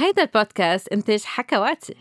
[0.00, 1.94] هيدا البودكاست إنتاج حكواتي.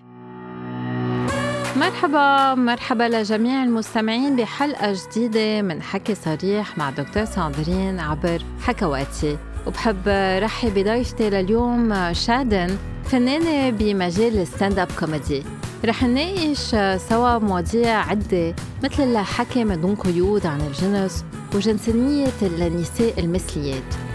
[1.75, 9.37] مرحبا مرحبا لجميع المستمعين بحلقة جديدة من حكي صريح مع دكتور ساندرين عبر حكواتي.
[9.67, 10.07] وبحب
[10.43, 15.43] رحب بضيفتي لليوم شادن فنانة بمجال ال stand-up comedy
[15.85, 16.75] رح نناقش
[17.09, 21.25] سوا مواضيع عدة مثل الحكي من دون قيود عن الجنس
[21.55, 24.08] وجنسانية النساء المثليات.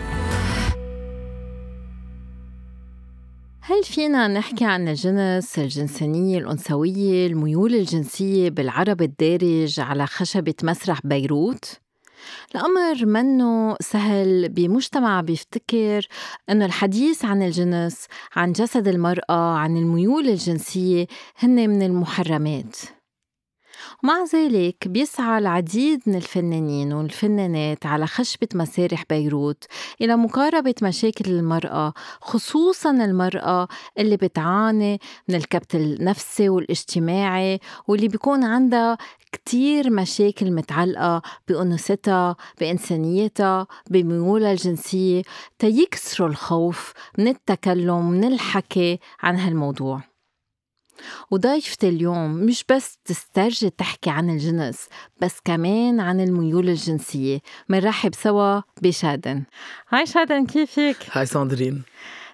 [3.75, 11.81] هل فينا نحكي عن الجنس، الجنسانية الأنثوية، الميول الجنسية بالعربي الدارج على خشبة مسرح بيروت؟
[12.55, 16.07] الأمر منه سهل بمجتمع بيفتكر
[16.51, 18.07] أنه الحديث عن الجنس
[18.37, 21.07] عن جسد المرأة عن الميول الجنسية
[21.39, 22.77] هن من المحرمات
[24.05, 29.65] ومع ذلك بيسعى العديد من الفنانين والفنانات على خشبة مسارح بيروت
[30.01, 38.99] إلى مقاربة مشاكل المرأة خصوصا المرأة اللي بتعاني من الكبت النفسي والاجتماعي واللي بيكون عندها
[39.33, 45.23] كتير مشاكل متعلقة بأنوثتها بإنسانيتها بميولها الجنسية
[45.59, 50.14] تيكسروا الخوف من التكلم من الحكي عن هالموضوع.
[51.31, 54.89] وضيفتي اليوم مش بس تسترجي تحكي عن الجنس
[55.23, 57.39] بس كمان عن الميول الجنسية.
[57.69, 59.43] منرحب سوا بشادن.
[59.89, 61.83] هاي شادن كيفك؟ هاي ساندرين.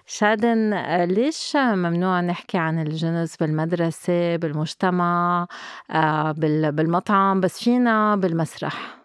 [0.05, 5.47] شادن ليش ممنوع نحكي عن الجنس بالمدرسة بالمجتمع
[5.91, 9.01] آه، بالمطعم بس فينا بالمسرح؟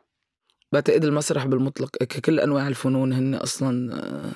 [0.73, 4.33] بعتقد المسرح بالمطلق كل أنواع الفنون هن أصلا آه،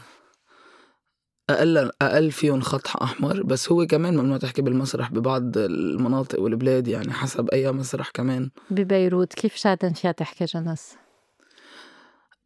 [1.50, 7.12] أقل أقل فيهم خط أحمر بس هو كمان ممنوع تحكي بالمسرح ببعض المناطق والبلاد يعني
[7.12, 8.50] حسب أي مسرح كمان.
[8.70, 10.96] ببيروت كيف شادن فيها تحكي جنس؟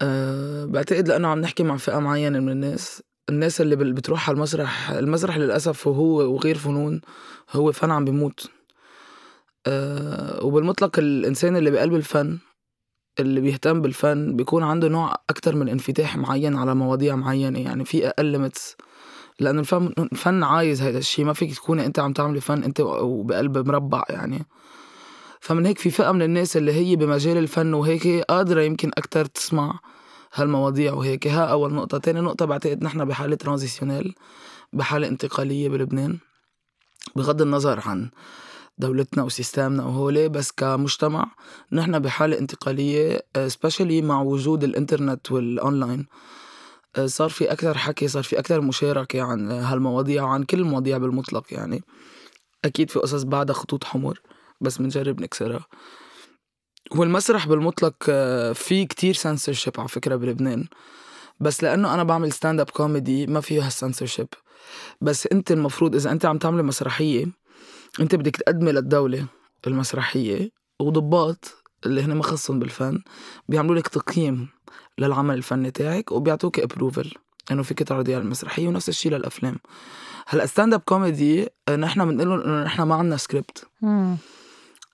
[0.02, 3.02] أه بعتقد لأنه عم نحكي مع فئة معينة من الناس.
[3.28, 7.00] الناس اللي بتروح على المسرح المسرح للأسف وهو وغير فنون
[7.50, 8.50] هو فن عم بيموت.
[9.66, 12.38] أه وبالمطلق الإنسان اللي بقلب الفن
[13.20, 18.09] اللي بيهتم بالفن بيكون عنده نوع أكتر من انفتاح معين على مواضيع معينة يعني في
[18.09, 18.76] أقل ليميتس
[19.41, 23.69] لأنه الفن الفن عايز هذا الشيء ما فيك تكوني أنت عم تعملي فن أنت وبقلب
[23.69, 24.47] مربع يعني.
[25.41, 29.78] فمن هيك في فئة من الناس اللي هي بمجال الفن وهيك قادرة يمكن أكتر تسمع
[30.34, 31.27] هالمواضيع وهيك.
[31.27, 31.99] ها أول نقطة.
[31.99, 34.15] تاني نقطة بعتقد نحن بحالة transitional
[34.72, 36.19] بحالة انتقالية بلبنان
[37.16, 38.11] بغض النظر عن
[38.78, 41.27] دولتنا و system نا وهولي بس كمجتمع
[41.72, 46.06] نحن بحالة انتقالية specially مع وجود الإنترنت والاونلاين
[47.06, 51.82] صار في أكثر حكي صار في أكثر مشاركة عن هالمواضيع وعن كل المواضيع بالمطلق يعني.
[52.65, 54.21] أكيد في قصص بعدها خطوط حمر
[54.60, 55.66] بس بنجرب نكسرها.
[56.97, 58.04] والمسرح بالمطلق
[58.53, 60.66] في كتير سنسورشيب على فكرة بلبنان.
[61.41, 64.28] بس لأنه أنا بعمل stand-up comedy ما فيه هالسنسورشيب
[65.00, 67.27] بس أنت المفروض إذا أنت عم تعمل مسرحية
[68.00, 69.27] أنت بدك تقدمي للدولة
[69.66, 70.50] المسرحية
[70.81, 73.03] وضباط اللي هن مخصصين بالفن
[73.49, 74.49] بيعملوا لك تقييم.
[74.99, 77.12] للعمل الفني تاعك وبيعطوك approval
[77.50, 79.56] إنه فيك تعرضي على المسرحية ونفس الشيء للأفلام.
[80.27, 83.66] هلا stand-up comedy نحن بنقول لهم إنه نحن ما عندنا سكريبت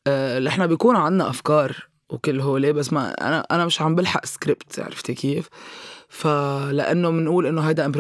[0.07, 4.81] آه نحن بيكون عندنا أفكار وكل هولي بس ما أنا أنا مش عم بلحق سكريبت
[4.81, 5.49] عرفتي كيف؟
[6.09, 7.93] فلانه بنقول إنه هيدا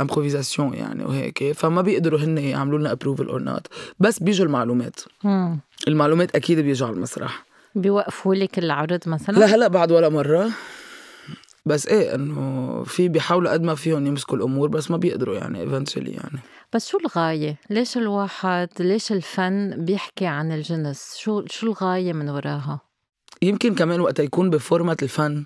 [0.00, 3.66] improvisation يعني وهيك فما بيقدروا هن يعملوا لنا approval or not
[4.00, 5.00] بس بيجوا المعلومات.
[5.24, 5.60] مم.
[5.88, 7.44] المعلومات أكيد بيجوا على المسرح.
[7.74, 10.50] بيوقفوا لك العرض مثلا؟ لا هلا بعد ولا مرة.
[11.66, 16.10] بس إيه انه في بيحاولوا قد ما فيهم يمسكوا الأمور بس ما بيقدروا يعني eventually
[16.10, 16.38] يعني
[16.72, 22.80] بس شو الغاية؟ ليش الواحد ليش الفن بيحكي عن الجنس؟ شو شو الغاية من وراها؟
[23.42, 25.44] يمكن كمان وقت يكون ب format الفن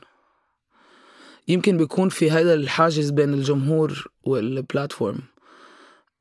[1.49, 5.19] يمكن بيكون في هذا الحاجز بين الجمهور وال platform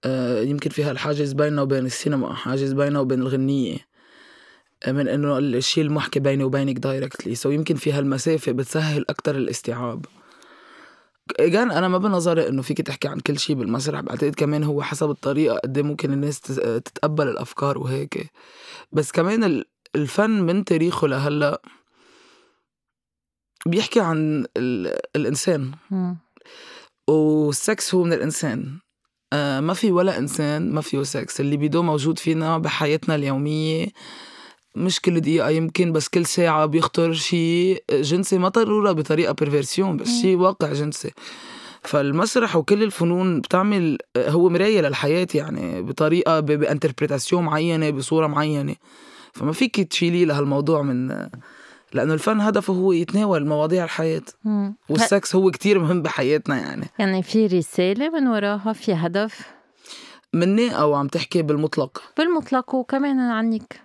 [0.05, 3.77] آه، يمكن في هالحاجز بيننا وبين السينما حاجز بيننا وبين الغنية
[4.87, 10.05] من إنه الشيء المحكي بيني وبينك directly so يمكن في هالمسافة بتسهل أكتر الاستيعاب.
[11.39, 15.09] again أنا ما بنظري إنه فيك تحكي عن كل شيء بالمسرح بعتقد كمان هو حسب
[15.09, 18.31] الطريقة قد إيه ممكن الناس تتقبل الأفكار وهيك.
[18.91, 19.63] بس كمان
[19.95, 21.61] الفن من تاريخه لهلأ
[23.65, 24.45] بيحكي عن
[25.15, 25.71] الإنسان.
[27.09, 28.79] والسكس هو من الإنسان.
[29.33, 33.87] آه ما في ولا إنسان ما فيه سكس اللي بيدو موجود فينا بحياتنا اليومية
[34.75, 40.21] مش كل دقيقة يمكن بس كل ساعة بيخطر شيء جنسي ما ضرورة بطريقة perversion بس
[40.21, 41.11] شيء واقع جنسي.
[41.81, 48.75] فالمسرح وكل الفنون بتعمل هو مراية للحياة يعني بطريقة ب interprétation معينة بصورة معينة.
[49.33, 51.07] فما فيك تشيلي لهالموضوع من
[51.93, 54.21] لأنه الفن هدفه هو يتناول مواضيع الحياة.
[54.43, 54.75] مم.
[54.89, 56.87] والسكس هو كتير مهم بحياتنا يعني.
[56.99, 59.41] يعني في رسالة من وراها في هدف؟
[60.33, 63.84] مني أو عم تحكي بالمطلق؟ بالمطلق وكمان عنك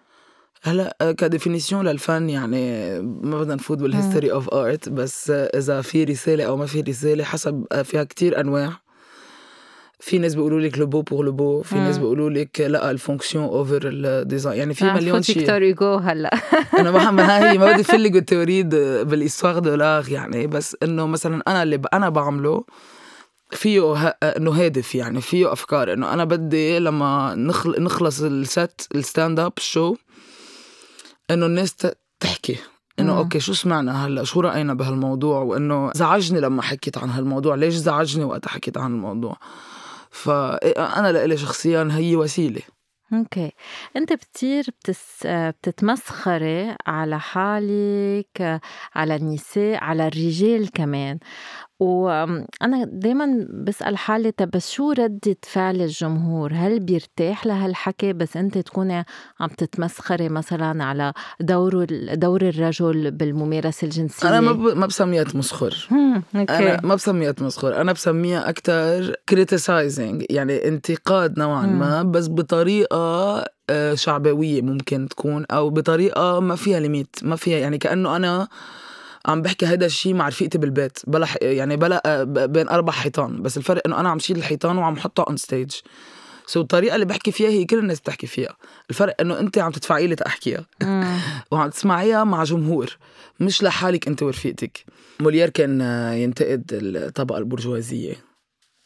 [0.62, 6.04] هلا ك définition للفن يعني ما بدنا نفوت بال history of art بس إذا في
[6.04, 8.72] رسالة أو ما في رسالة حسب فيها كتير أنواع.
[10.00, 12.96] في ناس بيقولوا لك le beau pour le beau في ناس بيقولوا لك لا ال
[12.96, 15.34] fonction over ال design يعني في مليون شيء.
[15.34, 16.30] فيكتور هوغو هلا.
[16.78, 18.68] أنا ما ما هي ما بدي فلق التوريد
[19.08, 22.64] بال histoire de l'art يعني بس إنه مثلا أنا اللي أنا بعمله
[23.50, 24.14] فيه ه...
[24.22, 25.92] إنه هادف يعني فيه أفكار.
[25.92, 27.82] إنه أنا بدي لما نخل...
[27.82, 29.96] نخلص ال set ال stand-up شو
[31.30, 31.76] إنه الناس
[32.20, 32.56] تحكي.
[32.98, 37.54] إنه okay شو سمعنا هلأ؟ شو رأينا بهالموضوع؟ وإنه زعجني لما حكيت عن هالموضوع.
[37.54, 39.36] ليش زعجني وقت حكيت عن الموضوع؟
[40.10, 42.62] فانا لإلي شخصيا هي وسيلة.
[43.12, 43.52] okay.
[43.96, 45.26] أنت كتير بتس...
[45.26, 48.60] بتتمسخري على حالك
[48.94, 51.18] على النساء على الرجال كمان.
[51.80, 58.58] وأنا دايما بسأل حالي طب بس شو ردة فعل الجمهور؟ هل بيرتاح لهالحكي؟ بس أنت
[58.58, 59.04] تكوني
[59.40, 61.84] عم تتمسخري مثلا على دور
[62.14, 65.88] دور الرجل بالممارسة الجنسية؟ أنا ما ما بسميها تمسخر.
[66.34, 67.80] أنا ما بسميها تمسخر.
[67.80, 75.70] أنا بسميها أكتر criticizing يعني انتقاد نوعا ما بس بطريقة آه، شعبوية ممكن تكون أو
[75.70, 78.48] بطريقة ما فيها limit ما فيها يعني كأنه أنا
[79.26, 83.82] عم بحكي هيدا الشيء مع رفيقتي بالبيت بلا يعني بلا بين أربع حيطان بس الفرق
[83.86, 85.70] إنه أنا عم شيل الحيطان وعم حطها on stage
[86.46, 88.56] so الطريقة اللي بحكي فيها هي كل الناس بتحكي فيها.
[88.90, 90.64] الفرق إنه أنت عم تدفعي لي تحكيها
[91.50, 92.96] وعم تسمعيها مع جمهور
[93.40, 94.84] مش لحالك أنت ورفيقتك.
[95.20, 95.80] موليير كان
[96.14, 98.29] ينتقد الطبقة البرجوازية.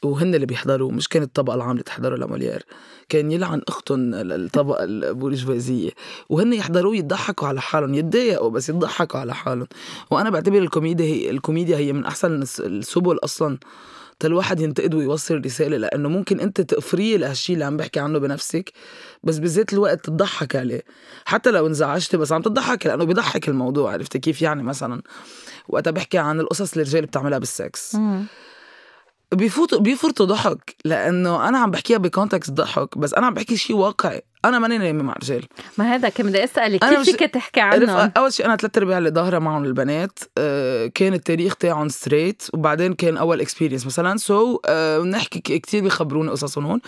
[0.04, 2.66] وهن اللي بيحضروا مش كانت الطبقة العاملة تحضروا لموليير
[3.08, 5.90] كان يلعن أختهم الطبقة البورجوازية
[6.28, 9.66] وهن يحضروا يضحكوا على حالهم يتضايقوا بس يضحكوا على حالهم.
[10.10, 13.58] وأنا بعتبر الكوميديا هي الكوميديا هي من أحسن السبل أصلا.
[14.24, 18.72] الواحد ينتقد ويوصل رسالة لأنه ممكن أنت تقفريه لهالشي اللي عم بحكي عنه بنفسك
[19.22, 20.82] بس بذات الوقت تضحك عليه.
[21.24, 25.02] حتى لو انزعجتي بس عم تضحك لأنه بيضحك الموضوع عرفتي كيف يعني مثلا؟
[25.68, 27.96] وقتها بحكي عن القصص اللي الرجال بتعملها بالسكس.
[29.34, 33.76] بيفوتوا بيفرطوا ضحك لأنه أنا عم بحكيها ب context ضحك بس أنا عم بحكي شيء
[33.76, 34.22] واقعي.
[34.44, 35.44] أنا ماني نايمة مع رجال.
[35.78, 39.10] ما هذا كم بدي أسألك كيف فيك تحكي عنه أول شيء أنا ثلاث أرباع اللي
[39.10, 44.70] ظاهرة معهم البنات آه، كان التاريخ تاعهم straight وبعدين كان أول experience مثلا so so,
[45.00, 46.80] بنحكي كثير بيخبروني قصصهم هون.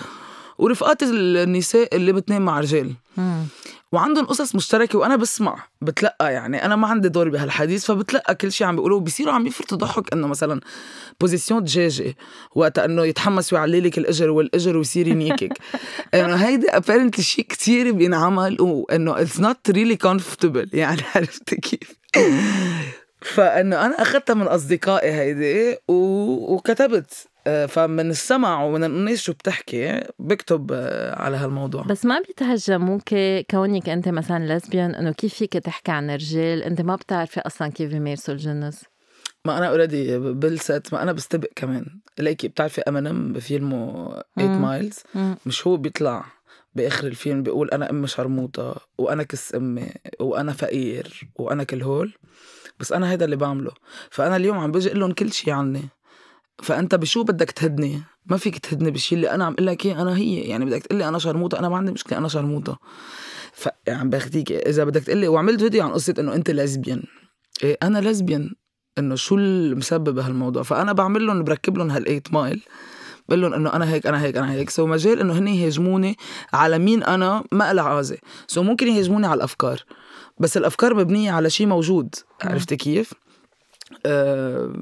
[0.58, 2.94] ورفقات النساء اللي بتنام مع رجال.
[3.92, 8.66] وعندهم قصص مشتركة وأنا بسمع بتلقى يعني أنا ما عندي دور بهالحديث فبتلقى كل شيء
[8.66, 10.60] عم بيقولوا بيصيروا عم يفرطوا ضحك إنه مثلا
[11.20, 12.16] position دجاجه
[12.54, 15.52] وقت إنه يتحمس ويعلي لك الإجر والإجر ويصير ينيكك.
[16.14, 21.96] إنه هيدي apparently شيء كثير بينعمل وإنه it's not really comfortable يعني عرفت كيف؟
[23.20, 25.94] فإنه أنا أخذتها من أصدقائي هيدي و...
[26.54, 27.26] وكتبت.
[27.46, 31.82] فمن السمع ومن الناس شو بتحكي بكتب آه، على هالموضوع.
[31.82, 33.14] بس ما بيتهجموك
[33.50, 37.92] كونك أنت مثلا lesbian إنه كيف فيك تحكي عن رجال أنت ما بتعرفي أصلا كيف
[37.92, 38.84] يمارسوا الجنس.
[39.44, 41.86] ما أنا already بال set ما أنا بستبق كمان.
[42.18, 44.98] ليكي بتعرفي امينيم بفيلمه 8 Miles
[45.46, 46.24] مش هو بيطلع
[46.74, 49.88] بآخر الفيلم بيقول أنا ام شرموطة وأنا كس أمي
[50.20, 52.14] وأنا فقير وأنا كل هول.
[52.80, 53.70] بس أنا هيدا اللي بعمله.
[54.10, 55.82] فأنا اليوم عم بيجي أقول لهم كل شيء عني.
[56.62, 60.16] فأنت بشو بدك تهدني؟ ما فيك تهدني بالشيء اللي أنا عم أقول لك إياه أنا
[60.16, 60.40] هي.
[60.40, 62.78] يعني بدك تقول لي أنا شرموطة أنا ما عندي مشكلة أنا شرموطة.
[63.52, 67.02] ف عم باخديك إذا بدك تقول لي وعملت فيديو عن قصة إنه أنت lesbian
[67.62, 68.50] إيه أنا lesbian
[68.98, 72.62] إنه شو المسبب هالموضوع؟ فأنا بعمل لهم بركب لهم هال Eight Mile
[73.28, 74.70] بقول لهم إنه أنا هيك أنا هيك أنا هيك.
[74.70, 76.16] so مجال إنه هن يهاجموني
[76.52, 78.18] على مين أنا؟ ما لها عازة.
[78.46, 79.84] so ممكن يهاجموني على الأفكار.
[80.38, 82.14] بس الأفكار مبنية على شيء موجود.
[82.42, 83.12] عرفت كيف؟
[84.06, 84.72] أه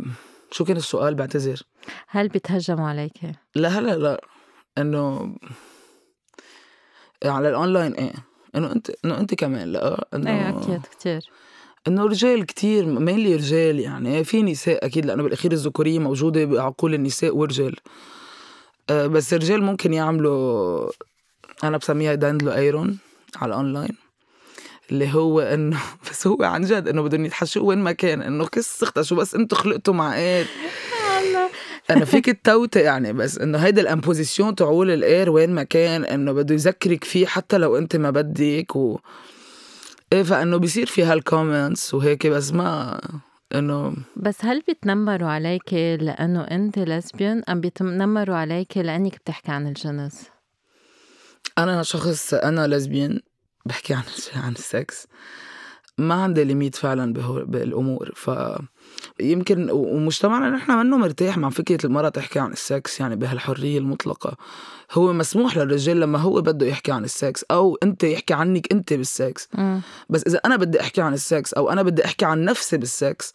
[0.54, 1.62] شو كان السؤال بعتذر؟
[2.08, 3.18] هل بيتهجموا عليك؟
[3.54, 4.20] لا هلا لا.
[4.78, 5.36] إنه
[7.24, 8.12] على الأونلاين إيه.
[8.56, 10.06] إنه أنت إنه أنت كمان لا.
[10.14, 11.30] إنه إيه أكيد كثير
[11.88, 14.24] إنه رجال كتير مينلي رجال يعني.
[14.24, 17.76] في نساء أكيد لأنه بالأخير الذكورية موجودة بعقول النساء والرجال
[18.90, 20.90] أه بس الرجال ممكن يعملوا
[21.64, 22.98] أنا بسميها داندلو أيرون
[23.36, 24.03] على الأونلاين.
[24.90, 28.84] اللي هو إنه بس هو عن جد إنه بدهم يتحشوا وين ما كان إنه كس
[29.00, 30.46] شو بس أنتوا خلقتوا مع إيه
[31.90, 36.54] أنا فيك التوته يعني بس إنه هيدا الامبوزيسيون تعول الإير وين ما كان إنه بده
[36.54, 38.98] يذكرك فيه حتى لو أنت ما بدك و
[40.12, 43.00] إيه فإنه بيصير في هال comments وهيك بس ما
[43.54, 50.24] إنه بس هل بيتنمروا عليك لأنه أنت lesbian أم بيتنمروا عليك لأنك بتحكي عن الجنس؟
[51.58, 53.20] أنا شخص أنا lesbian
[53.66, 54.02] بحكي عن
[54.44, 55.06] عن السكس.
[55.98, 57.12] ما عندي limit فعلا
[57.46, 58.12] بالأمور.
[58.16, 58.30] ف
[59.20, 64.36] يمكن ومجتمعنا نحن منه مرتاح مع فكرة المرأة تحكي عن السكس يعني بهالحرية المطلقة.
[64.92, 69.48] هو مسموح للرجال لما هو بده يحكي عن السكس أو أنت يحكي عنك أنت بالسكس.
[70.10, 73.32] بس إذا أنا بدي أحكي عن السكس أو أنا بدي أحكي عن نفسي بالسكس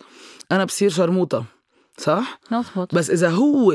[0.51, 1.45] أنا بصير شرموطة
[1.98, 3.74] صح؟ مزبوط بس إذا هو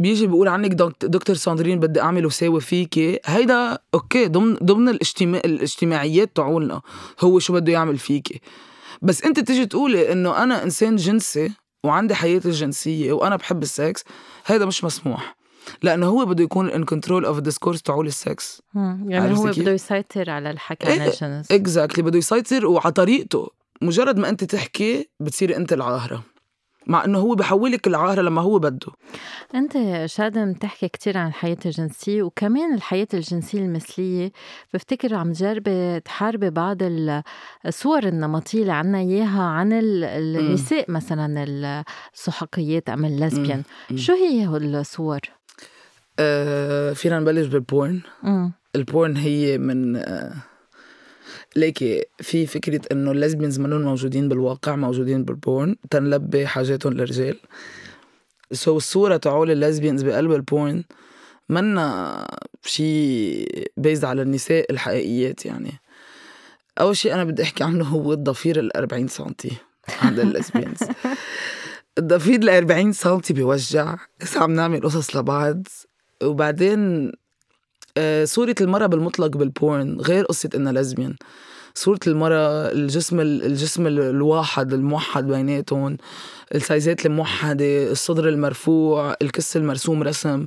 [0.00, 5.40] بيجي بيقول عنك دك- دكتور ساندرين بدي أعمل وساوي فيكي هيدا okay ضمن ضمن الاجتماع
[5.44, 6.80] الاجتماعيات تاعولنا
[7.20, 8.40] هو شو بده يعمل فيكي
[9.02, 11.50] بس أنت تيجي تقولي إنه أنا إنسان جنسي
[11.84, 14.04] وعندي حياتي الجنسية وأنا بحب السكس
[14.46, 15.36] هيدا مش مسموح.
[15.82, 18.62] لأنه هو بده يكون in control of discourse تاعول ال sex.
[19.06, 21.52] يعني هو؟ بده يسيطر على الحكي عن إيه، الجنس.
[21.52, 23.48] اكزاكتلي بده يسيطر وعلى طريقته.
[23.82, 26.22] مجرد ما أنت تحكي بتصيري أنت العاهرة.
[26.88, 28.92] مع إنه هو بحولك العاهره لما هو بده
[29.54, 29.72] أنت
[30.06, 34.32] شادم تحكي كتير عن الحياة الجنسية وكمان الحياة الجنسية المثلية
[34.74, 37.22] بفتكر عم تجربي تحاربي بعض ال-
[37.66, 41.44] الصور النمطية اللي عنا إياها عن ال- النساء مثلا
[42.14, 43.96] السحقيات أم اللزبيان مم.
[43.96, 45.20] شو هي الصور؟
[46.18, 48.52] آه فينا نبلش بال porn مم.
[48.76, 50.32] ال porn هي من آه،
[51.56, 57.36] ليكي في فكرة إنه ال lesbians منهم موجودين بالواقع موجودين بال porn تنلبي حاجاتهم للرجال.
[58.52, 60.84] so الصورة تاعول الليزبيانز بقلب ال porn
[61.48, 62.26] منا
[62.64, 63.44] شي
[63.76, 65.72] بيزد على النساء الحقيقيات يعني.
[66.80, 69.52] أول شي أنا بدي أحكي عنه هو الضفير ال 40 سنتي
[70.02, 70.78] عند ال lesbians
[71.98, 75.62] الضفير ال 40 سنتي بيوجع إذا عم نعمل قصص لبعض
[76.22, 77.12] وبعدين
[78.24, 81.14] صورة المرأة بالمطلق بال porn غير قصة إنها lesbian
[81.74, 85.96] صورة المرأة الجسم الجسم الواحد الموحد بيناتهم
[86.54, 90.46] ال size ات الموحدة الصدر المرفوع الكس المرسوم رسم.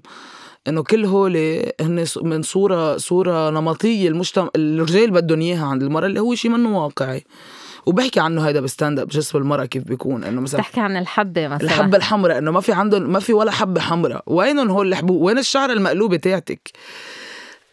[0.68, 1.38] إنه كل هول
[1.82, 6.84] هن من صورة صورة نمطية المجتمع الرجال بدهم إياها عند المرأة اللي هو شيء منه
[6.84, 7.24] واقعي.
[7.86, 10.24] وبحكي عنه هيدا ب stand-up جسم المرأة كيف بيكون.
[10.24, 11.66] إنه مثلا تحكي عن الحبة مثلا.
[11.66, 14.24] الحبة الحمراء إنه ما في عندهم ما في ولا حبة حمراء.
[14.28, 16.72] وينهم هول الحبوب وين الشعر المقلوبة تاعتك؟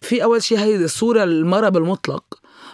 [0.00, 2.24] في أول شيء هيدي الصورة المرأة بالمطلق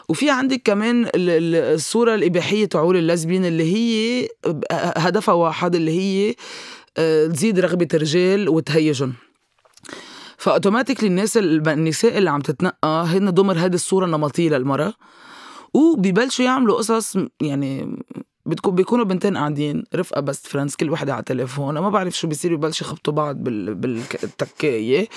[0.08, 4.28] وفي عندك كمان ال- ال- الصورة الإباحية تعول ال lesbian اللي هي
[4.72, 6.34] هدفها واحد اللي هي
[6.98, 9.14] آه، تزيد رغبة الرجال وتهيجهم.
[10.38, 14.94] ف automatically الناس النساء اللي عم تتنقى هن ضمن هذه الصورة النمطية للمرأة
[15.74, 17.96] وبيبلشوا يعملوا قصص يعني
[18.46, 22.56] بتكون بيكونوا بنتين قاعدين رفقة best friends كل وحدة على تليفون ما بعرف شو بيصير
[22.56, 25.08] ببلشوا يخبطوا بعض بال بالتكايه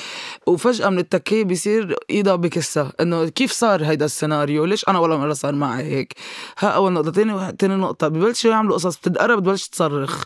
[0.48, 2.94] وفجأة من التكايه بيصير ايدها بكسها.
[3.02, 6.14] إنه كيف صار هيدا السيناريو؟ ليش أنا ولا مرة صار معي هيك؟
[6.60, 7.12] ها أول نقطة.
[7.12, 8.08] تاني تاني نقطة.
[8.08, 10.24] ببلشوا يعملوا قصص بتتقرب بتبلش تصرخ.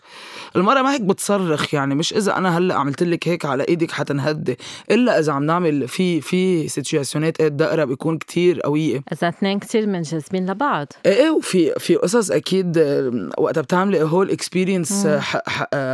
[0.56, 1.96] المرأة ما هيك بتصرخ يعني.
[1.96, 4.58] مش إذا أنا هلأ عملت لك هيك على إيدك حتنهدي
[4.92, 9.04] إلا إذا عم نعمل في في situation ات الدقرة بيكون كتير قوية.
[9.14, 10.88] إذا اثنين كتير منجذبين لبعض.
[11.06, 12.91] إيه إيه وفي في قصص أكيد
[13.38, 15.08] وقتها بتعملي whole experience.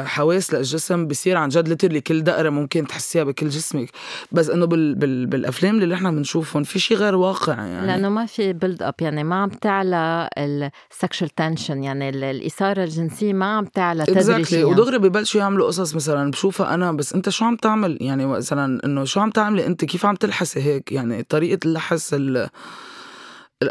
[0.06, 3.89] حواس للجسم بصير عن جد literally كل دقره ممكن تحسيها بكل جسمك.
[4.32, 7.88] بس إنه بال بال بالأفلام اللي نحن بنشوفهم في شيء غير واقع يعني.
[7.88, 13.34] لأنه ما في build-up يعني ما عم تعلى ال sexual tension يعني ال- الإثارة الجنسية
[13.34, 14.66] ما عم تعلى تدريجيا.
[14.66, 19.04] ودغري ببلشوا يعملوا قصص مثلا بشوفها أنا بس أنت شو عم تعمل؟ يعني مثلا إنه
[19.04, 22.50] شو عم تعملي أنت؟ كيف عم تلحسي هيك؟ يعني طريقة اللحس ال ال-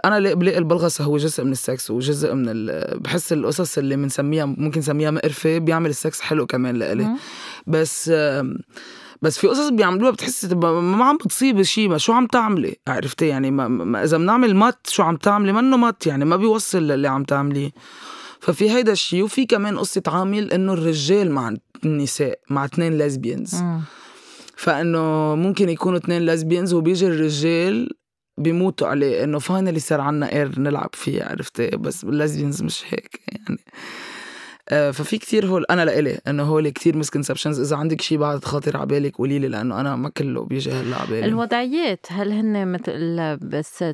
[0.04, 3.00] أنا لا- بلاقي البلغصه هو جزء من السكس وجزء من ال...
[3.00, 7.04] بحس القصص اللي بنسميها ممكن نسميها مقرفة بيعمل السكس حلو كمان لإلي.
[7.66, 8.12] بس
[9.22, 13.50] بس في قصص بيعملوها بتحسي ما عم بتصيب شيء ما شو عم تعملي؟ عرفتي؟ يعني
[13.50, 17.24] ما ما إذا بنعمل math شو عم تعملي؟ منه math يعني ما بيوصل للي عم
[17.24, 17.70] تعمليه.
[18.40, 23.54] ففي هيدا الشيء وفي كمان قصة عامل إنه الرجال مع النساء مع اثنين lesbians.
[24.56, 27.90] فإنه ممكن يكونوا اثنين lesbians وبيجي الرجال
[28.38, 33.20] بيموتوا عليه إنه finally صار عنا أير نلعب فيه عرفتي؟ بس ال lesbians مش هيك
[33.28, 33.60] يعني.
[34.68, 38.76] آه، ففي كتير هول أنا لإلي إنه هول كتير misconceptions إذا عندك شيء بعد خاطر
[38.76, 41.26] على بالك قولي لي لأنه أنا ما كله بيجي هلأ على بالي.
[41.26, 43.84] الوضعيات هل هن مثل بس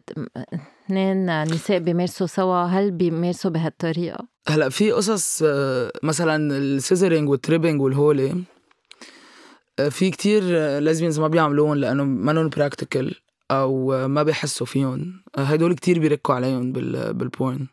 [0.87, 7.39] اثنين نساء بيمارسوا سوا؟ هل بيمارسوا بهالطريقة؟ هلأ في قصص آه، مثلا ال scissoring وال
[7.39, 8.35] tribbing والهولي.
[9.79, 10.43] آه، في كتير
[10.79, 13.15] lesbians ما بيعملون لأنه منهم practical
[13.53, 15.23] أو ما بيحسوا فيهم.
[15.37, 17.67] هدول كتير بيحكوا عليهم بال بال porn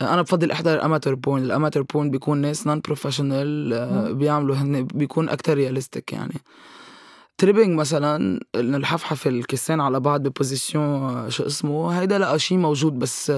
[0.00, 4.14] أنا بفضل احضر amateur porn ال amateur porn بيكون ناس non professional.
[4.14, 6.40] بيعملوا هن بيكون أكتر realistic يعني.
[7.38, 12.98] tribbing مثلا انه الحفحف الكسان على بعض ب position شو اسمه هيدا لأ شيء موجود.
[12.98, 13.32] بس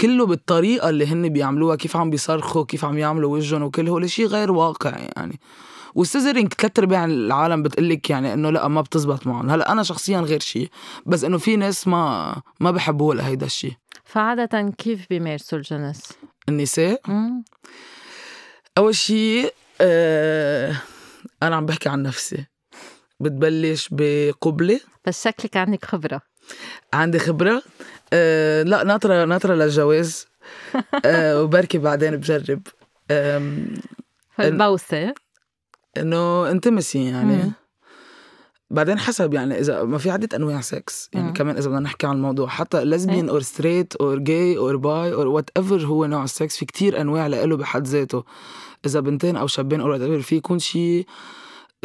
[0.00, 4.26] كله بالطريقة اللي هن بيعملوها كيف عم بيصرخوا كيف عم يعملوا وجههم وكل هول شيء
[4.26, 5.40] غير واقعي يعني.
[5.96, 9.50] والسيزرينج ثلاث أرباع العالم بتقلك يعني إنه لا ما بتزبط معهم.
[9.50, 10.68] هلأ أنا شخصيا غير شيء
[11.06, 13.72] بس إنه في ناس ما ما بحبوا لهيدا الشيء
[14.04, 16.02] فعادة كيف بيمارسوا الجنس؟
[16.48, 17.00] النساء.
[17.08, 17.44] مم.
[18.78, 19.50] أول شي
[19.80, 20.76] آه
[21.42, 22.46] أنا عم بحكي عن نفسي.
[23.20, 24.80] بتبلش بقبلة.
[25.06, 26.20] بس شكلك عندك خبرة.
[26.92, 27.62] عندي خبرة.
[28.12, 30.26] آه لا ناطرة ناطرة للجواز.
[31.04, 32.62] آه وبركي بعدين بجرب.
[33.10, 33.74] آم،
[34.36, 35.14] فالبوسة
[35.98, 37.36] إنه intimacy يعني.
[37.36, 37.52] مم.
[38.70, 41.32] بعدين حسب يعني إذا ما في عدة أنواع سكس يعني مم.
[41.32, 45.26] كمان إذا بدنا نحكي عن الموضوع حتى lesbian or straight or gay or bi or
[45.26, 48.24] whatever هو نوع السكس في كتير أنواع له بحد ذاته.
[48.86, 51.06] إذا بنتين أو شابين or whatever في يكون شيء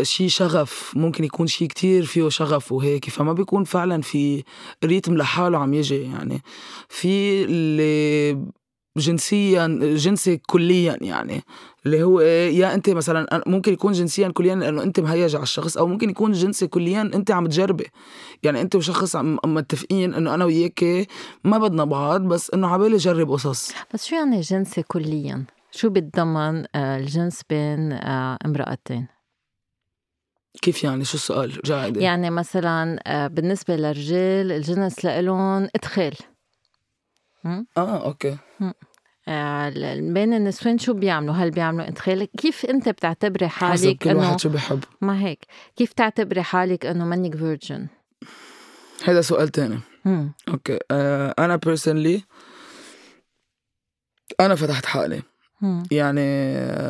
[0.01, 3.09] شيء شغف ممكن يكون شيء كتير فيه شغف وهيك.
[3.09, 4.43] فما بيكون فعلا في
[4.83, 6.41] rythme لحاله عم يجي يعني.
[6.89, 8.45] في اللي
[8.97, 11.43] جنسيا جنسي كليا يعني.
[11.85, 15.77] اللي هو إيه، يا أنت مثلا ممكن يكون جنسيا كليا لأنه أنت مهيج على الشخص
[15.77, 17.87] أو ممكن يكون جنسي كليا أنت عم تجربي
[18.43, 21.07] يعني أنت وشخص متفقين إنه أنا وياك
[21.43, 23.71] ما بدنا بعض بس إنه عبالي جرب قصص.
[23.93, 29.07] بس شو يعني جنسي كليا؟ شو بيتضمن آه، الجنس بين آه، امرأتين؟
[30.61, 36.13] كيف يعني؟ شو السؤال؟ جاعدة يعني مثلا آه، بالنسبة للرجال الجنس لإلهم إدخال.
[37.45, 38.37] آه okay
[39.27, 39.69] آه،
[39.99, 44.39] بين النسوان شو بيعملوا؟ هل بيعملوا إدخال؟ كيف أنت بتعتبري حسب حالك كل إنه واحد
[44.39, 45.45] شو بحب ما هيك؟
[45.75, 47.87] كيف تعتبري حالك إنه منك virgin؟
[49.03, 49.79] هذا سؤال تاني
[50.47, 52.23] okay آه أنا personally
[54.39, 55.21] أنا فتحت حالي
[55.91, 56.21] يعني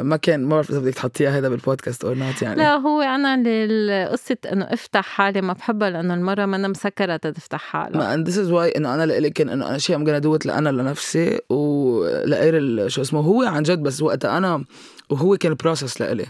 [0.04, 2.56] ما كان ما بعرف إذا بدك تحطيها هذا بال podcast or not يعني.
[2.56, 7.60] لا هو اللي قصة إنه افتح حالي ما بحبها لأنه المرة ما أنا مسكرة تفتح
[7.60, 10.46] حالها ما and this is why إنه أنا لإلي كان إنه أنا شيء ام it
[10.46, 14.66] لأنا لنفسي ولغير شو اسمه هو عن جد بس وقتها أنا
[15.10, 16.26] وهو كان process لإلي.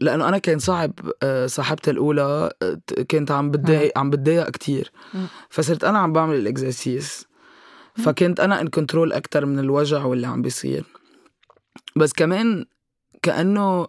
[0.00, 0.92] لأنه أنا كان صعب
[1.22, 2.78] آه، صاحبتي الأولى آه،
[3.10, 4.92] كنت عم بتضايق عم بتضايق كتير.
[5.14, 5.26] مم.
[5.50, 7.26] فصرت أنا عم بعمل ال exercices
[7.96, 10.84] فكنت أنا in control أكثر من الوجع واللي عم بيصير.
[11.96, 12.64] بس كمان
[13.22, 13.86] كأنه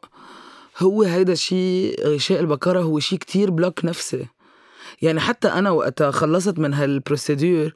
[0.79, 4.25] هو هيدا الشيء غشاء البكاره هو شيء كتير block نفسي.
[5.01, 7.73] يعني حتى أنا وقتها خلصت من هال procedure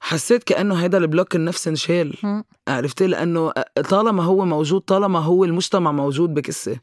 [0.00, 2.16] حسيت كأنه هيدا ال block النفسي انشال.
[2.68, 3.52] عرفتي؟ لأنه
[3.90, 6.80] طالما هو موجود طالما هو المجتمع موجود بكسه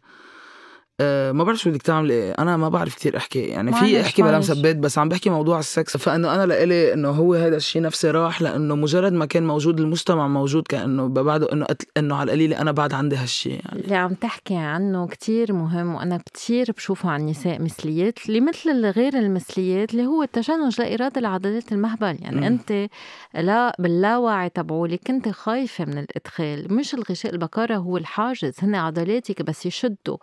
[1.02, 2.32] أه ما بعرف شو بدك تعملي إيه.
[2.40, 3.40] أنا ما بعرف كتير أحكي.
[3.40, 4.40] يعني في أحكي بلا.
[4.40, 5.98] مسبات بس عم بحكي موضوع السكس.
[5.98, 10.28] فإنه أنا لإلي إنه هو هذا الشيء نفسي راح لإنه مجرد ما كان موجود المجتمع
[10.28, 14.14] موجود كأنه بعده إنه أت- إنه على القليلة أنا بعد عندي هالشيء يعني اللي عم
[14.14, 20.06] تحكي عنه كتير مهم وأنا كتير بشوفه عن النساء مثليات اللي مثل غير المثليات اللي
[20.06, 22.18] هو التشنج لإرادة العضلات المهبل.
[22.22, 22.44] يعني مم.
[22.44, 22.88] أنت
[23.36, 26.74] لا باللاوعي تبعولك كنت خايفة من الإدخال.
[26.74, 28.54] مش الغشاء البكارة هو الحاجز.
[28.62, 30.18] هن عضلاتك بس يشدوا.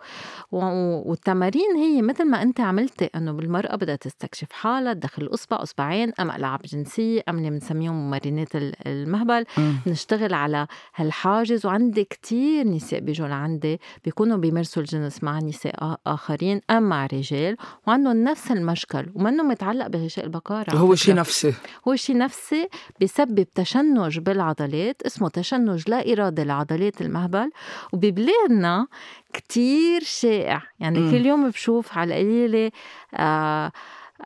[0.51, 6.11] و- والتمارين هي مثل ما أنت عملتي أنه بالمرأة بدها تستكشف حالها تدخل أصبع أصبعين
[6.19, 9.73] أم ألعاب جنسية أم اللي بنسميهم ممارينات ال- المهبل مم.
[9.87, 16.83] نشتغل على هالحاجز وعندي كتير نساء بيجوا لعندي بيكونوا بيمارسوا الجنس مع نساء آخرين أم
[16.83, 20.95] مع رجال وعندهم نفس المشكل ومنه متعلق بغشاء البكارة على هو.
[20.95, 21.53] شيء نفسي
[21.87, 22.67] هو شيء نفسي
[23.01, 27.51] بسبب تشنج بالعضلات اسمه تشنج لا إرادة لعضلات المهبل
[27.93, 28.87] وببلادنا
[29.35, 31.11] كتير شائع يعني مم.
[31.11, 32.71] كل يوم بشوف على القليلة
[33.13, 33.71] آه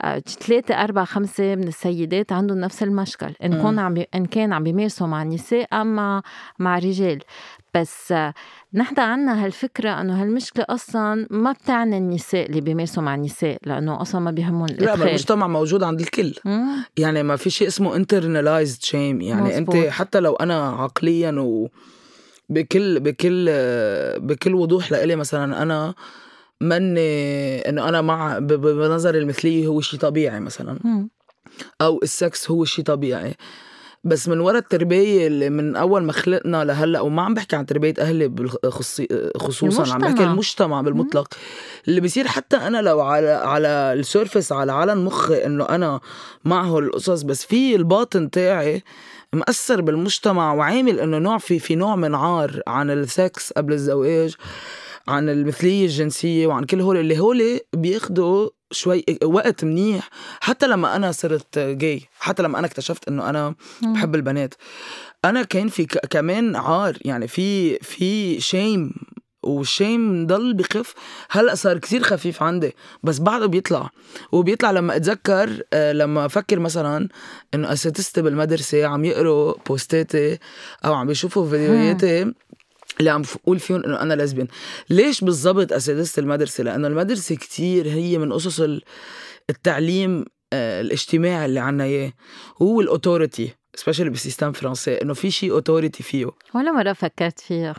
[0.01, 3.61] آه، ثلاثة أربعة خمسة من السيدات عندهم نفس المشكل إن.
[3.61, 4.07] كون عم بي...
[4.15, 6.21] إن كان عم بيمارسوا مع النساء أم مع
[6.59, 7.19] مع رجال
[7.75, 8.33] بس آه،
[8.73, 14.21] نحن عنا هالفكرة إنه هالمشكلة أصلا ما بتعني النساء اللي بيمارسوا مع النساء لأنه أصلا
[14.21, 16.85] ما بيهمهم لا ما الإدخال المجتمع موجود عند الكل مم.
[16.97, 19.75] يعني ما في شيء اسمه internalized shame يعني مزبوط.
[19.75, 21.69] انت حتى لو أنا عقليا و
[22.49, 23.45] بكل بكل
[24.19, 25.93] بكل وضوح لإلي مثلا أنا
[26.61, 31.09] مني إنه أنا مع بنظري المثليه هو شيء طبيعي مثلا مم.
[31.81, 33.35] أو السكس هو شيء طبيعي
[34.03, 37.93] بس من ورا التربية اللي من أول ما خلقنا لهلأ وما عم بحكي عن تربية
[37.99, 38.31] أهلي
[39.37, 40.31] خصوصا عم بحكي المجتمع.
[40.31, 41.33] المجتمع بالمطلق
[41.87, 45.99] اللي بيصير حتى أنا لو على على ال surface على على مخي إنه أنا
[46.45, 48.83] معه القصص بس في الباطن تاعي
[49.33, 54.35] مأثر بالمجتمع وعامل إنه نوع في في نوع من عار عن السكس قبل الزواج
[55.07, 60.09] عن المثلية الجنسية وعن كل هول اللي هول بياخدوا شوي وقت منيح
[60.41, 63.55] حتى لما أنا صرت جاي حتى لما أنا اكتشفت إنه أنا.
[63.93, 64.53] بحب البنات
[65.25, 68.93] أنا كان في كمان عار يعني في في shame
[69.49, 70.93] وال shame ضل بخف
[71.29, 73.89] هلا صار كتير خفيف عندي؟ بس بعده بيطلع.
[74.31, 77.09] وبيطلع لما أتذكر آه، لما أفكر مثلا
[77.53, 80.37] إنه اساتذتي بالمدرسة عم يقروا post اتي
[80.85, 82.33] أو عم بيشوفوا فيديوهاتي
[82.99, 84.47] اللي عم بقول فيهم إنه أنا lesbian
[84.89, 88.81] ليش بالضبط اساتذه المدرسة؟ لأنه المدرسة كتير هي من قصص ال-
[89.49, 92.13] التعليم آه، الاجتماعي اللي عنا إياه.
[92.61, 96.25] هو ال authority specially بال system فرنسي إنه في شيء authority فيه.
[96.55, 97.75] ولا مرة فكرت فيها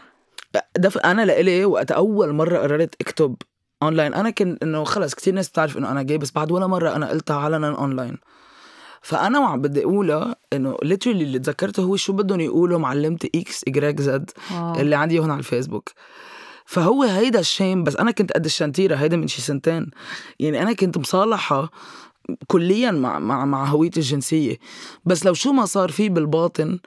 [0.79, 3.37] ده أنا لإلي وقت أول مرة قررت أكتب
[3.83, 6.97] اونلاين أنا كنت إنه خلص كثير ناس بتعرف إنه أنا جاي بس بعد ولا مرة
[6.97, 8.19] أنا قلتها علنا اونلاين
[9.03, 14.01] فأنا وعم بدي أقولها إنه literally اللي تذكرته هو شو بدهم يقولوا معلمتي إكس ايجريك
[14.01, 14.31] زد
[14.77, 15.91] اللي عندي هون على الفيسبوك.
[16.67, 19.91] فهو هيدا ال shame بس أنا كنت قدشنتيره هيدا من شي سنتين.
[20.39, 21.71] يعني أنا كنت مصالحة
[22.47, 24.57] كليا مع مع مع هويتي الجنسية.
[25.05, 26.79] بس لو شو ما صار فيه بالباطن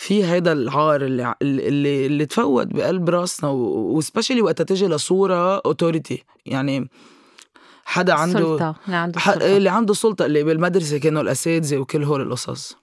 [0.00, 6.88] في هيدا العار اللي اللي اللي تفوت بقلب راسنا وسبيشلي وقتها تجي لصورة اوتوريتي يعني
[7.84, 9.56] حدا عنده سلطة اللي عنده سلطة.
[9.56, 12.76] اللي عنده سلطة اللي بالمدرسة كانوا الأساتذة وكل هول القصص.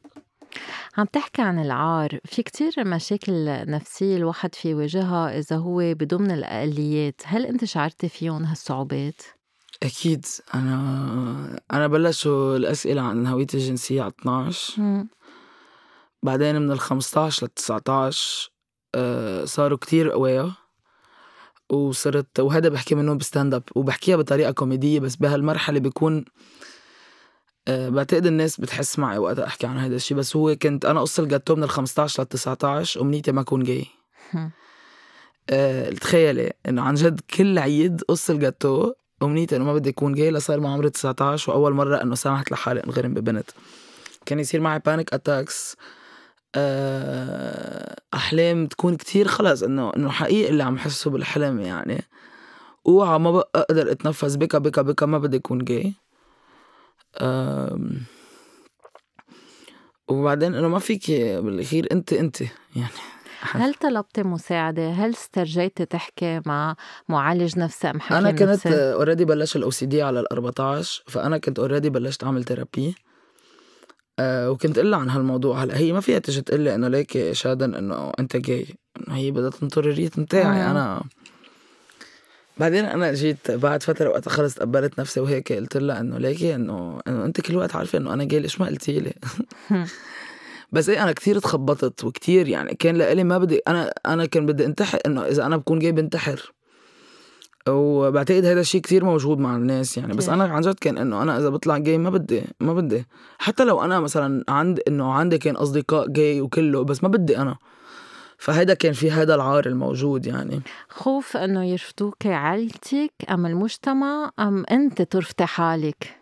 [0.98, 2.20] عم تحكي عن العار.
[2.26, 8.44] في كتير مشاكل نفسية الواحد في يواجهها إذا هو بضمن الأقليات هل أنت شعرتي فيهم
[8.44, 9.22] هالصعوبات؟
[9.84, 10.26] أكيد.
[10.56, 15.08] أنا أنا بلشوا الأسئلة عن هويتي الجنسية على 12 م.
[16.28, 18.52] بعدين من ال 15 لل 19
[18.96, 20.52] آه، صاروا كتير قوايا
[21.70, 26.26] وصرت وهذا بحكي منه ب stand up وبحكيها بطريقة كوميدية بس بهالمرحلة بيكون
[27.68, 31.20] أه بعتقد الناس بتحس معي وقت أحكي عن هذا الشيء بس هو كنت أنا قص
[31.20, 33.86] الجاتو من ال 15 لل 19 أمنيتي ما اكون جاي.
[35.50, 40.32] أه تخيلي إنه عن جد كل عيد قص الجاتو أمنيتي إنه ما بدي اكون جاي
[40.32, 43.50] لصار ما عمري 19 وأول مرة إنه سمحت لحالي انغرم ببنت.
[44.26, 45.76] كان يصير معي panic attacks
[46.58, 52.04] آه، أحلام تكون كتير خلص إنه إنه حقيقي اللي عم حسه بالحلم يعني.
[52.88, 55.94] أوعى ما بقى أقدر أتنفس بكا بكا بكا ما بدي أكون جاي
[60.08, 62.42] وبعدين إنه ما فيك بالأخير أنت أنت
[62.76, 62.90] يعني.
[63.52, 66.76] هل طلبتي مساعدة؟ هل استرجيتي تحكي مع
[67.10, 71.60] معالج نفسي أم حكيم أنا كنت already بلش ال OCD على ال 14 فأنا كنت
[71.60, 72.96] already بلشت أعمل therapy
[74.20, 75.64] آه وكنت قلها عن هالموضوع.
[75.64, 78.66] هلا هي ما فيها تجي تقول لي إنه ليك شادن إنه أنت جاي.
[78.98, 80.72] إنه هي بدها تنطر ال rythme تاعي آه.
[80.72, 81.04] أنا
[82.58, 87.00] بعدين أنا جيت بعد فترة وقت خلص تقبلت نفسي وهيك قلت لها إنه ليكي إنه
[87.08, 89.14] إنه أنت كل وقت عارفة إنه أنا جاي ليش ما قلتي لي؟
[90.72, 94.66] بس إيه أنا كثير تخبطت وكثير يعني كان لإلي ما بدي أنا أنا كان بدي
[94.66, 96.54] أنتحر إنه إذا أنا بكون جاي بنتحر.
[97.68, 100.14] وبعتقد هذا الشيء كثير موجود مع الناس يعني.
[100.14, 103.06] بس أنا عن جد كان إنه أنا إذا بطلع جاي ما بدي ما بدي.
[103.38, 107.56] حتى لو أنا مثلا عند إنه عندي كان أصدقاء جاي وكله بس ما بدي أنا.
[108.38, 110.62] فهذا كان في هذا العار الموجود يعني.
[110.90, 116.18] خوف إنه يرفضوك عائلتك أم المجتمع أم أنت ترفضي حالك؟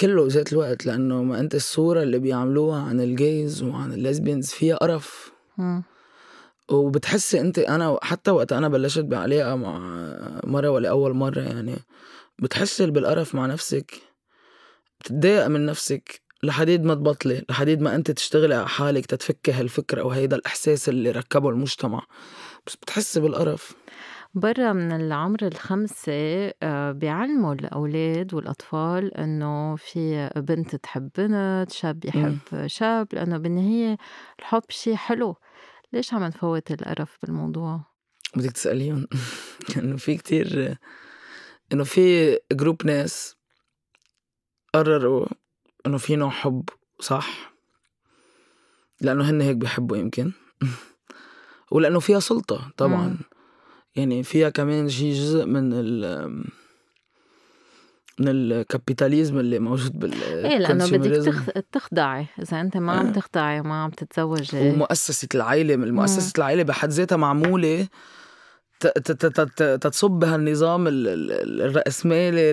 [0.00, 5.32] كله ذات الوقت لأنه ما أنت الصورة اللي بيعملوها عن الجيز وعن الليزبيانز فيها قرف.
[6.70, 9.78] وبتحسي انت أنا حتى وقت أنا بلشت بعلاقه مع
[10.44, 11.76] مرة ولا أول مرة يعني
[12.38, 13.94] بتحسي بالقرف مع نفسك
[15.00, 20.36] بتتضايق من نفسك لحديد ما تبطلي لحديد ما انت تشتغلي على حالك تتفكي هالفكرة وهيدا
[20.36, 22.02] الإحساس اللي ركبه المجتمع.
[22.66, 23.74] بس بتحسي بالقرف.
[24.34, 32.66] برا من العمر الخمسة آه، بيعلموا الأولاد والأطفال إنه في بنت تحب بنت شاب يحب
[32.66, 33.96] شاب لأنه بالنهاية
[34.38, 35.36] الحب شي حلو.
[35.94, 37.80] ليش عم نفوت القرف بالموضوع؟
[38.36, 39.06] بدك تسأليهم
[39.76, 40.76] إنه في كتير
[41.72, 43.36] إنه في جروب ناس
[44.74, 45.26] قرروا
[45.86, 46.68] إنه في نوع حب
[47.00, 47.54] صح
[49.00, 50.32] لأنه هن هيك بيحبوا يمكن
[51.72, 53.18] ولأنه فيها سلطة طبعا مم.
[53.96, 56.04] يعني فيها كمان شي جزء من ال
[58.20, 62.26] من ال capitalism اللي موجود بال إيه لأنه بدك تخضعي.
[62.42, 63.12] إذا أنت ما عم آه.
[63.12, 64.70] تخضعي وما عم تتزوجي.
[64.70, 67.88] ومؤسسة العائله مؤسسة العائله بحد ذاتها معمولة
[69.80, 72.50] تتصب بهالنظام الرأسمالي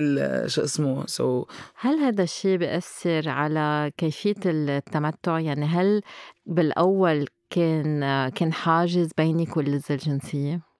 [0.48, 1.44] شو اسمه سو
[1.76, 6.00] هل هذا الشيء بيأثر على كيفية التمتع؟ يعني هل
[6.46, 10.71] بالأول كان كان حاجز بينك واللذة الجنسية؟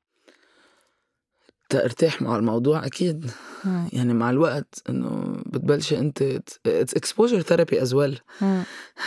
[1.74, 3.30] ارتاح مع الموضوع أكيد.
[3.64, 3.88] مم.
[3.92, 6.22] يعني مع الوقت انه بتبلشي and
[6.66, 8.18] it's exposure therapy as well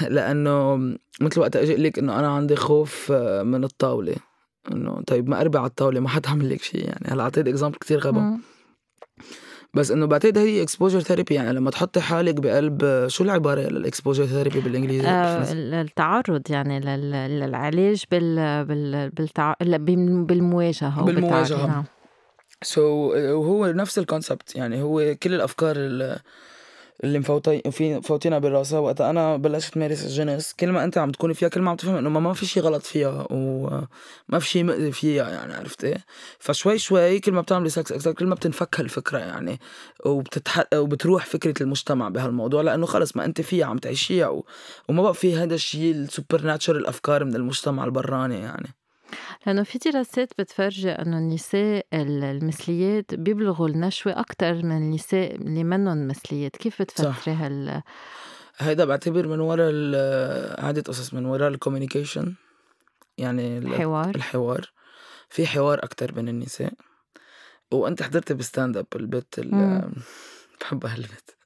[0.10, 0.76] لأنه
[1.22, 3.12] مثل وقت أجي لك انه أنا عندي خوف
[3.44, 4.16] من الطاولة.
[4.72, 7.06] انه طيب ما أربع على الطاولة ما حد عمل لك شيء يعني.
[7.08, 8.38] هلا اعطيت example كثير غبا.
[9.74, 14.26] بس انه بعتقد هي exposure therapy يعني لما تحطي حالك بقلب شو العبارة لل exposure
[14.26, 15.52] therapy بالإنجليزي؟ آه
[15.82, 16.80] التعرض يعني
[17.28, 19.54] للعلاج بال بال بالتع...
[19.62, 21.68] بالمواجهة بالمواجهة.
[21.68, 21.84] نعم.
[22.64, 25.76] so, وهو نفس ال concept يعني هو كل الأفكار
[27.04, 29.10] اللي مفوتي في مفوتينها براسها وقتها.
[29.10, 32.10] أنا بلشت تمارس الجنس كل ما أنت عم تكوني فيها كل ما عم تفهم إنه
[32.10, 36.06] ما في شيء غلط فيها وما في شيء مؤذي فيها يعني عرفت إيه؟
[36.40, 39.60] فشوي شوي كل ما بتعملي سكس أكثر كل ما بتنفك هالفكرة يعني
[40.06, 40.64] وبتتح...
[40.74, 42.62] وبتروح فكرة المجتمع بهالموضوع.
[42.62, 44.46] لأنه خلص ما أنت فيها عم تعيشيها و...
[44.90, 48.76] وما بقى في هذا الشيء ال supernatural أفكار من المجتمع البراني يعني.
[49.46, 56.58] لأنه في دراسات بتفرجي إنه النساء المثليات بيبلغوا النشوة أكتر من النساء اللي منهم مثليات،
[56.58, 57.82] كيف بتفسري هال
[58.58, 59.70] هيدا بعتبر من ورا
[60.66, 62.34] عدة قصص من ورا الكوميونيكيشن
[63.18, 64.16] يعني الحوار.
[64.16, 64.72] الحوار.
[65.30, 66.74] في حوار أكتر بين النساء.
[67.72, 69.40] وأنت حضرتي بستاند اب البت
[70.62, 71.38] بحبها البت.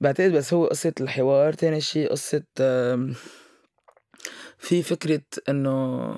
[0.00, 1.52] بعتقد بس هو قصة الحوار.
[1.52, 2.44] تاني شي قصة
[4.58, 6.16] في فكرة إنه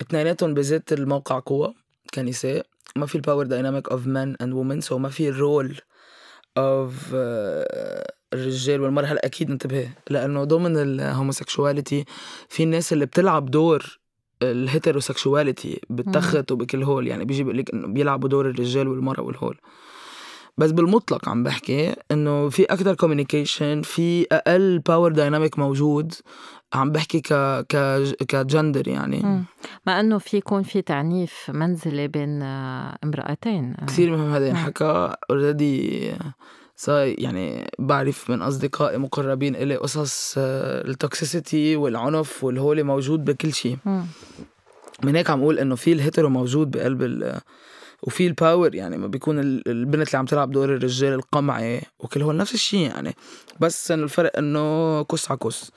[0.00, 1.74] اتنيناتهم بذات الموقع قوة
[2.14, 5.76] كنساء ما في ال power dynamic of man and woman so ما في ال role
[6.58, 7.14] of
[8.32, 9.06] الرجال والمرأة.
[9.06, 12.04] هلا أكيد انتبه لأنه ضمن ال homosexuality
[12.48, 13.98] في الناس اللي بتلعب دور
[14.42, 17.06] ال heterosexuality بالتخت وبكل هول.
[17.06, 19.58] يعني بيجي بيقول لك إنه بيلعبوا دور الرجال والمرأة والهول.
[20.58, 26.14] بس بالمطلق عم بحكي إنه في أكثر communication في أقل power dynamic موجود
[26.74, 27.32] عم بحكي ك
[27.68, 29.44] ك كجندر يعني.
[29.86, 33.74] مع إنه في يكون في تعنيف منزلي بين آه، امرأتين.
[33.86, 35.14] كثير مهم هذا ينحكى.
[35.30, 36.12] already
[36.76, 43.52] صار يعني بعرف من أصدقائي مقربين إلي قصص آه، ال toxicity والعنف والهولي موجود بكل
[43.52, 43.76] شيء.
[45.04, 47.32] من هيك عم أقول إنه في ال hetero موجود بقلب
[48.02, 52.36] وفي ال power يعني ما بيكون البنت اللي عم تلعب دور الرجال القمعي وكل هول
[52.36, 53.14] نفس الشيء يعني.
[53.60, 55.70] بس إنه الفرق إنه كس على كس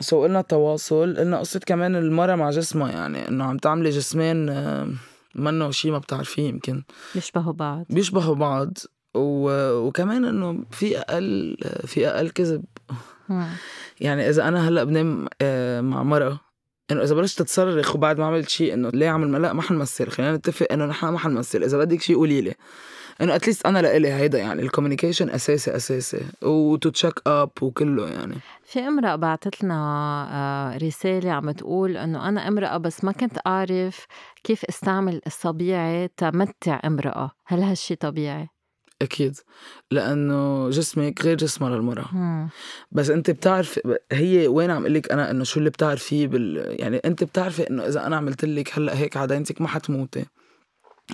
[0.00, 4.36] so قلنا التواصل قلنا قصة كمان المرة مع جسمها يعني إنه عم تعملي جسمين
[5.34, 6.82] منه شيء ما بتعرفيه يمكن.
[7.14, 7.86] بيشبهوا بعض.
[7.90, 8.78] بيشبهوا بعض
[9.14, 9.70] و...
[9.78, 12.64] وكمان إنه في أقل في أقل كذب.
[14.00, 15.28] يعني إذا أنا هلأ بنام
[15.90, 16.40] مع مرأة
[16.90, 20.36] إنه إذا بلشت تصرخ وبعد ما عملت شيء إنه ليه عمل لا ما حنمثل خلينا
[20.36, 22.54] نتفق إنه نحن ما حنمثل إذا بدك شيء قولي لي.
[23.20, 27.50] إنه at least أنا لإلي هيدا يعني ال communication أساسي أساسي و to check up
[27.62, 28.34] وكله يعني.
[28.64, 29.74] في امرأة بعثت لنا
[30.30, 34.06] آه، رسالة عم تقول إنه أنا امرأة بس ما كنت أعرف
[34.44, 38.48] كيف أستعمل اصابيعي تمتع امرأة، هل هالشي طبيعي؟
[39.02, 39.36] أكيد.
[39.90, 42.48] لأنه جسمك غير جسمها للمرأة.
[42.92, 43.80] بس أنت بتعرف
[44.12, 47.86] هي وين عم أقول لك أنا إنه شو اللي بتعرفيه بال يعني أنت بتعرفي إنه
[47.86, 50.24] إذا أنا عملت لك هلأ هيك عدينتك ما حتموتي.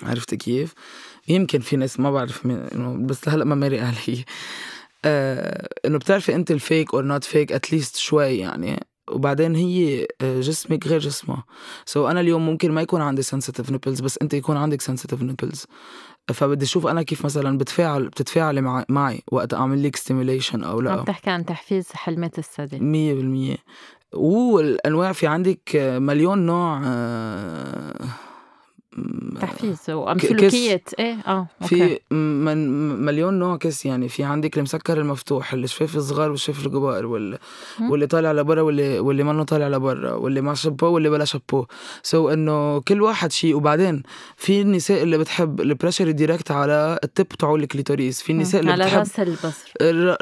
[0.02, 0.74] عرفتي كيف؟
[1.28, 4.24] يمكن في ناس ما بعرف إنه بس هلأ ما مرق علي.
[5.04, 8.80] آه إنه بتعرفي أنت إلفيك or not فيك at least شوي يعني.
[9.10, 11.44] وبعدين هي آه، جسمك غير جسمها
[11.86, 15.66] so أنا اليوم ممكن ما يكون عندي sensitive nipples بس أنت يكون عندك sensitive nipples
[16.34, 20.92] فبدي أشوف أنا كيف مثلا بتفاعل بتتفاعلي معي, معي وقت أعمل لك stimulation أو لا.
[20.92, 23.56] عم تحكي عن تحفيز حلمات الثدي مية بالمية.
[24.12, 28.06] والأنواع في عندك مليون نوع آه،
[29.40, 31.76] تحفيز وسلوكيات إيه آه okay.
[31.76, 32.58] في من
[33.04, 34.08] مليون نوع كس يعني.
[34.08, 37.38] في عندك المسكر المفتوح الشفاف الصغار والشفاف الكبار وال...
[37.90, 41.66] واللي طالع لبرا واللي واللي منه طالع لبرا واللي مع شابو واللي بلا chapeau.
[42.02, 43.56] so إنه كل واحد شيء.
[43.56, 44.02] وبعدين
[44.36, 48.60] في النساء اللي بتحب ال pressure direct على ال tip تاع ال clitoris في النساء
[48.60, 49.72] اللي على بتحب رأس البظر.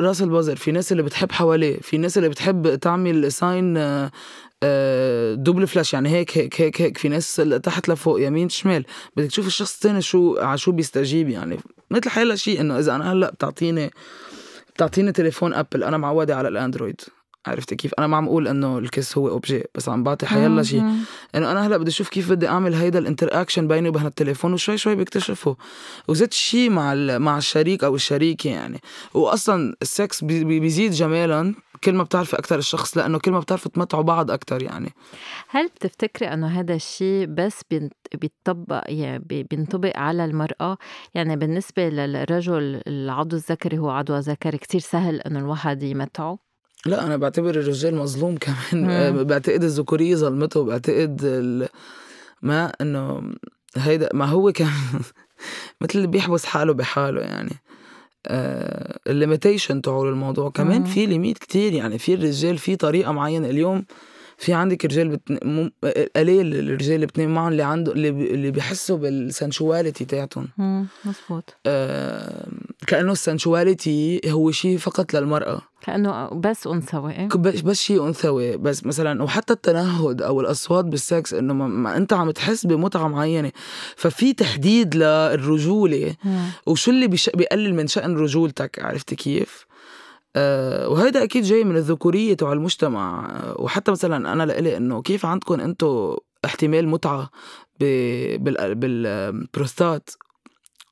[0.00, 0.57] رأس البظر.
[0.57, 1.81] في ناس اللي بتحب حواليه.
[1.81, 3.78] في ناس اللي بتحب تعمل sign
[5.35, 8.85] double flèche يعني هيك هيك هيك هيك في ناس تحت لفوق يمين شمال.
[9.16, 11.59] بدك تشوف الشخص الثاني شو على شو بيستجيب يعني
[11.90, 13.90] مثل حيلا شيء إنه إذا أنا هلأ بتعطيني
[14.75, 17.01] بتعطيني تليفون ابل أنا معوده على الأندرويد.
[17.47, 20.81] عرفتي كيف؟ أنا ما عم أقول إنه الكس هو objet بس عم بعطي حيلا شيء.
[21.35, 24.79] إنه أنا هلأ بدي أشوف كيف بدي أعمل هيدا ال interaction بيني وبين التليفون وشوي
[24.79, 25.57] شوي بكتشفه
[26.09, 28.81] وذات الشيء مع مع الشريك أو الشريكة يعني.
[29.14, 31.55] واصلا السكس بيزيد جمالا.
[31.84, 34.92] كل ما بتعرفي أكثر الشخص لأنه كل ما بتعرفوا تمتعوا بعض أكثر يعني.
[35.48, 37.62] هل بتفتكري أنه هذا الشيء بس
[38.14, 40.78] بيطبق يعني بينطبق على المرأة؟
[41.14, 46.38] يعني بالنسبة للرجل العضو الذكري هو عضو ذكري كتير سهل إنه الواحد يمتعه.
[46.86, 48.36] لا أنا بعتبر الرجال مظلوم
[48.72, 48.90] كمان.
[48.90, 51.68] آه، بعتقد الذكورية ظلمته بعتقد
[52.42, 53.32] ما إنه
[53.76, 54.68] هيدا ما هو كان
[55.80, 57.52] مثل اللي بيحبس حاله بحاله يعني.
[58.26, 63.50] ال limitation تاعه الموضوع كمان في limit كتير يعني في الرجال في طريقة معينة.
[63.50, 63.85] اليوم
[64.38, 65.38] في عندك رجال بتن...
[65.42, 65.72] مم...
[66.16, 68.20] قليل الرجال اللي بتنام معهم اللي عنده اللي, ب...
[68.20, 70.48] اللي بيحسوا بال sensuality تاعتهم.
[71.05, 72.48] مزبوط آه...
[72.87, 75.61] كأنه ال sensuality هو شيء فقط للمرأة.
[75.83, 81.35] كأنه بس انثوي إيه؟ بس بس شيء انثوي بس مثلا وحتى التنهد أو الأصوات بالسكس
[81.35, 83.53] إنه ما, ما أنت عم تحس بمتعة معينة.
[83.96, 86.14] ففي تحديد للرجولة.
[86.66, 87.31] وشو اللي بيش...
[87.35, 89.67] بيقلل من شأن رجولتك عرفتي كيف؟
[90.36, 93.30] أه وهيدا أكيد جاي من الذكورية تبع المجتمع.
[93.58, 97.30] وحتى مثلا أنا لإلي إنه كيف عندكم أنتم احتمال متعة
[97.80, 100.10] بال بالبروستات؟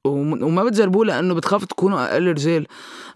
[0.05, 2.67] وما بتجربوه لأنه بتخافوا تكونوا أقل رجال.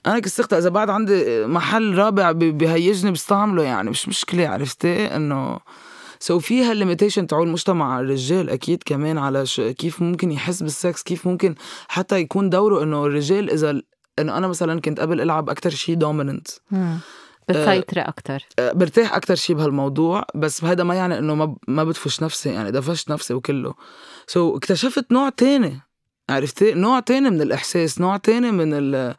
[0.06, 5.59] أنا كسقت إذا بعد عندي محل رابع بهيجني بستعمله يعني مش مشكلة عرفتي إنه
[6.20, 9.44] so في هال limitation تاعو المجتمع على الرجال أكيد كمان على
[9.78, 11.54] كيف ممكن يحس بالسكس كيف ممكن
[11.88, 13.83] حتى يكون دوره إنه الرجال إذا
[14.18, 16.49] انه أنا مثلا كنت قبل ألعب أكثر شيء dominant
[17.49, 22.23] بتسيطري أكثر أه برتاح أكثر شيء بهالموضوع بس هذا ما يعني إنه ما ما بدفش
[22.23, 23.75] نفسي يعني دفشت نفسي وكله.
[24.27, 25.81] so so, اكتشفت نوع تاني
[26.31, 29.14] عرفتي؟ نوع تاني من الإحساس نوع تاني من ال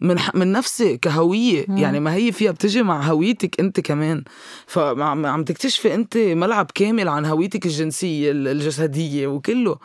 [0.00, 1.78] من من نفسي كهوية مم.
[1.78, 4.24] يعني ما هي فيها بتجي مع هويتك انت كمان
[4.66, 9.78] فعم تكتشفي انت ملعب كامل عن هويتك الجنسية الجسدية وكله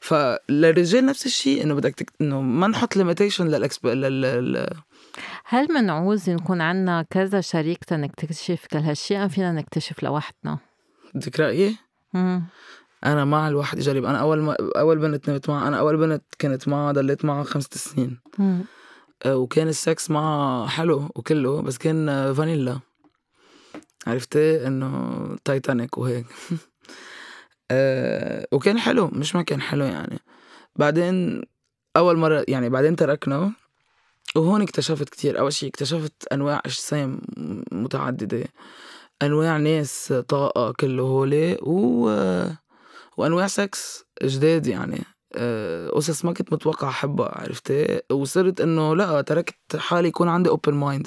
[0.00, 2.12] فللرجال نفس الشيء إنه بدك تك...
[2.20, 4.66] إنه ما نحط limitation لل exp لل...
[5.44, 10.58] هل منعوز نكون عنا كذا شريك تنكتشف كل هالشيء أم فينا نكتشف لوحدنا؟
[11.14, 11.76] بدك رأيي؟
[13.06, 16.68] أنا مع الواحد يجرب أنا أول ما أول بنت نمت معها أنا أول بنت كنت
[16.68, 18.64] معها ضليت معها خمسة سنين مم.
[19.26, 22.80] وكان السكس معها حلو وكله بس كان فانيلا.
[24.06, 26.26] عرفتي إنه تايتانيك وهيك.
[27.70, 30.18] أه وكان حلو مش ما كان حلو يعني.
[30.76, 31.42] بعدين
[31.96, 33.52] أول مرة يعني بعدين تركنا
[34.36, 35.38] وهون اكتشفت كتير.
[35.38, 37.20] أول شيء اكتشفت أنواع أجسام
[37.72, 38.44] متعددة.
[39.22, 42.08] أنواع ناس طاقة كله هولي و
[43.16, 45.04] وأنواع سكس جداد يعني.
[45.36, 50.74] آه، قصص ما كنت متوقع احبها عرفتي؟ وصرت إنه لا تركت حالي يكون عندي open
[50.74, 51.06] mind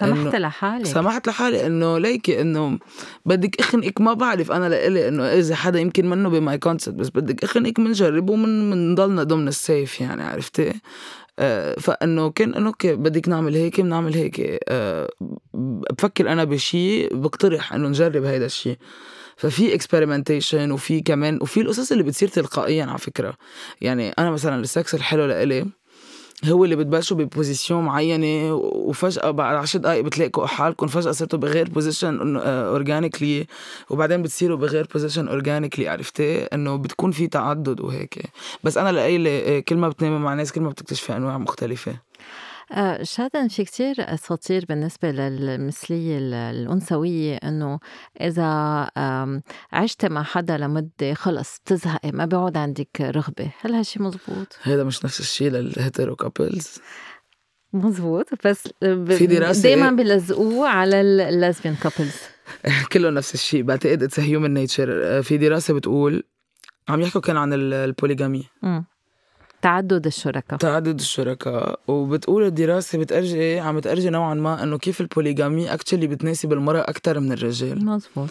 [0.00, 0.86] سمحت لحالك.
[0.86, 2.78] سمحت لحالي إنه ليكي إنه
[3.26, 7.08] بدك اخنقك ما بعرف أنا لإلي إنه إذا حدا يمكن منه by my consent بس
[7.08, 10.72] بدك اخنقك بنجرب ومن منضلنا ضمن ال safe يعني عرفتي؟
[11.38, 14.60] آه فإنه كان إنه okay بدك نعمل هيك بنعمل هيك.
[14.68, 15.08] آه
[15.92, 18.76] بفكر أنا بشيء بقترح إنه نجرب هيدا الشيء
[19.38, 23.34] ففي experimentation وفي كمان وفي القصص اللي بتصير تلقائيا على فكرة.
[23.80, 25.66] يعني أنا مثلا السكس الحلو لإلي
[26.44, 31.68] هو اللي بتبلشوا ب position معينة وفجأة بعد عشر دقايق بتلاقوا حالكم فجأة صرتوا بغير
[31.68, 33.46] position organically
[33.90, 38.22] وبعدين بتصيروا بغير position organically عرفتي؟ إنه بتكون في تعدد وهيك.
[38.64, 42.07] بس أنا لإلي كل ما بتنامي مع ناس كل ما بتكتشفي أنواع مختلفة.
[42.72, 46.18] آه، شادن في كتير أساطير بالنسبة للمثلية
[46.50, 47.78] الأنثوية إنه
[48.20, 48.90] إذا
[49.72, 53.52] عشت مع حدا لمدة خلص بتزهقي ما بيعود عندك رغبة.
[53.60, 56.78] هل هالشي مزبوط؟ هذا مش نفس الشيء للهيترو كابلز
[57.72, 58.68] مزبوط بس
[59.18, 62.16] في دراسة دايما بيلزقوه على ال lesbian couples
[62.92, 66.22] كله نفس الشيء بعتقد it's human nature في دراسة بتقول
[66.88, 68.44] عم يحكوا كان عن ال polygamy
[69.62, 70.58] تعدد الشركاء.
[70.58, 71.80] تعدد الشركاء.
[71.88, 77.20] وبتقول الدراسة بتأرجي عم تأرجي نوعا ما إنه كيف ال polygamy actually بتناسب المرأة أكثر
[77.20, 77.84] من الرجال.
[77.84, 78.28] مزبوط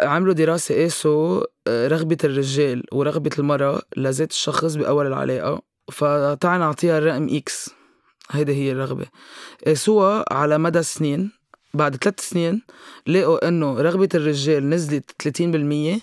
[0.00, 5.62] عملوا دراسة قاسوا آه، رغبة الرجال ورغبة المرأة لذات الشخص بأول العلاقة.
[5.92, 7.70] فتعال نعطيها الرقم X
[8.30, 9.06] هيدي هي الرغبة.
[9.66, 11.32] قاسوها على مدى سنين.
[11.74, 12.62] بعد ثلاث سنين
[13.06, 16.00] لقوا إنه رغبة الرجال نزلت 30%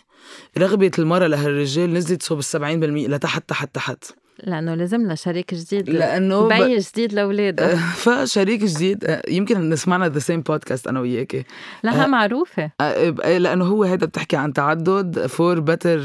[0.58, 4.04] رغبة المرأة لهالرجال نزلت صوب السبعين بالمية لتحت تحت تحت.
[4.44, 6.80] لأنه لازم لها شريك جديد لأنه بي ب...
[6.80, 7.76] جديد لأولاده.
[8.04, 11.44] فشريك جديد آه، يمكن نسمعنا the same podcast أنا وياكي
[11.84, 12.72] لها أه معروفة.
[12.82, 16.00] أه لأنه هو هذا بتحكي عن تعدد for better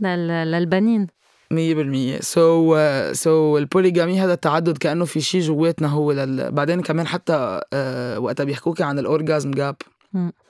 [0.00, 1.06] للبنين.
[1.50, 2.20] مية بالمية.
[2.20, 2.78] so
[3.12, 6.52] so ال polygamy هذا التعدد كأنه في شيء جواتنا هو لل...
[6.52, 7.76] بعدين كمان حتى uh,
[8.18, 9.76] وقتها بيحكوكي عن الأورجازم جاب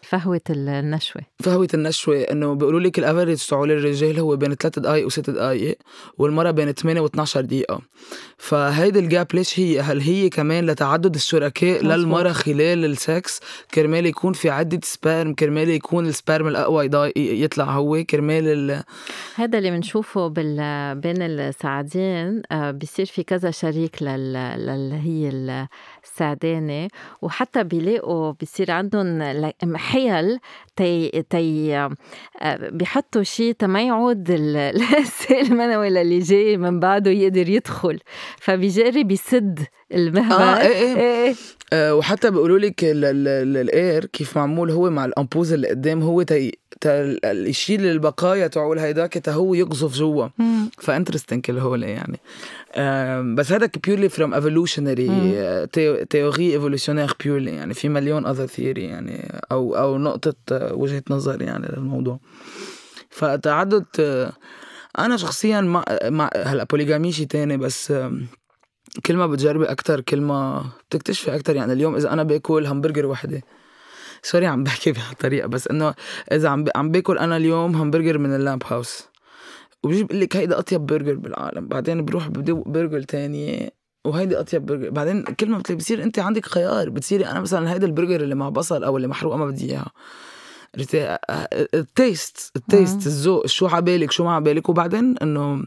[0.03, 1.23] فهوة النشوة.
[1.43, 5.79] فهوة النشوة إنه بيقولوا لك ال average تاعول الرجال هو بين 3 دقائق و6 دقائق
[6.19, 7.81] والمرأة بين 8 و12 دقيقة.
[8.39, 11.93] فهيدي ال gap ليش هي؟ هل هي كمان لتعدد الشركاء مزبوط.
[11.93, 13.41] للمرأة خلال السكس
[13.75, 18.83] كرمال يكون في عدة sperm كرمال يكون ال sperm الأقوى يطلع هو كرمال ال...
[19.35, 20.57] هذا اللي بنشوفه بال...
[20.95, 24.93] بين السعدين آه، بيصير في كذا شريك لل, لل...
[24.93, 25.29] هي
[26.17, 26.89] السعدانة
[27.23, 29.23] وحتى بيلاقوا بيصير عندهم
[29.77, 30.39] حيل
[30.77, 31.91] تي تي آه،
[32.71, 37.99] بيحطوا شيء تما يعود السائل المنوي للي جاي من بعده يقدر يدخل.
[38.41, 39.61] فبيجرب يسد
[39.95, 40.43] المهبل.
[40.43, 41.35] آه إيه إيه,
[41.73, 46.59] آه وحتى بيقولوا لك الاير كيف معمول هو مع الامبوز اللي قدام هو تي
[47.25, 50.29] يشيل البقايا تعول هيداك هو يقذف جوا.
[50.79, 52.21] ف interesting كل هول يعني.
[53.35, 55.07] بس هذا purely from evolutionary
[56.11, 57.75] theory evolutionary purely يعني.
[57.75, 62.19] في مليون other theory يعني أو أو نقطة آه، وجهة نظر يعني للموضوع.
[63.11, 64.33] فتعدد آه،
[64.99, 67.93] أنا شخصيا مع, مع هلا polygamy شيء تاني بس
[69.07, 71.73] كل ما بتجربي أكثر كل ما بتكتشفي أكثر يعني.
[71.73, 73.43] اليوم إذا أنا بأكل همبرجر وحدة
[74.27, 75.95] sorry عم بحكي بهالطريقة بس إنه
[76.33, 79.05] إذا عم عم باكل أنا اليوم همبرجر من اللامب هاوس.
[79.83, 81.69] وبيجي بقول لك هيدا أطيب برجر بالعالم.
[81.69, 83.71] بعدين بروح بدوق برجر تانية
[84.05, 84.91] وهيدي أطيب برجر.
[84.91, 86.91] بعدين كل ما بتصير أنت عندك خيار.
[86.91, 89.91] بتصيري أنا مثلا هيدا البرجر اللي مع بصل أو اللي محروقه ما بدي إياها.
[91.75, 94.69] ال taste ال taste الذوق شو عبالك شو ما عبالك.
[94.69, 95.65] وبعدين إنه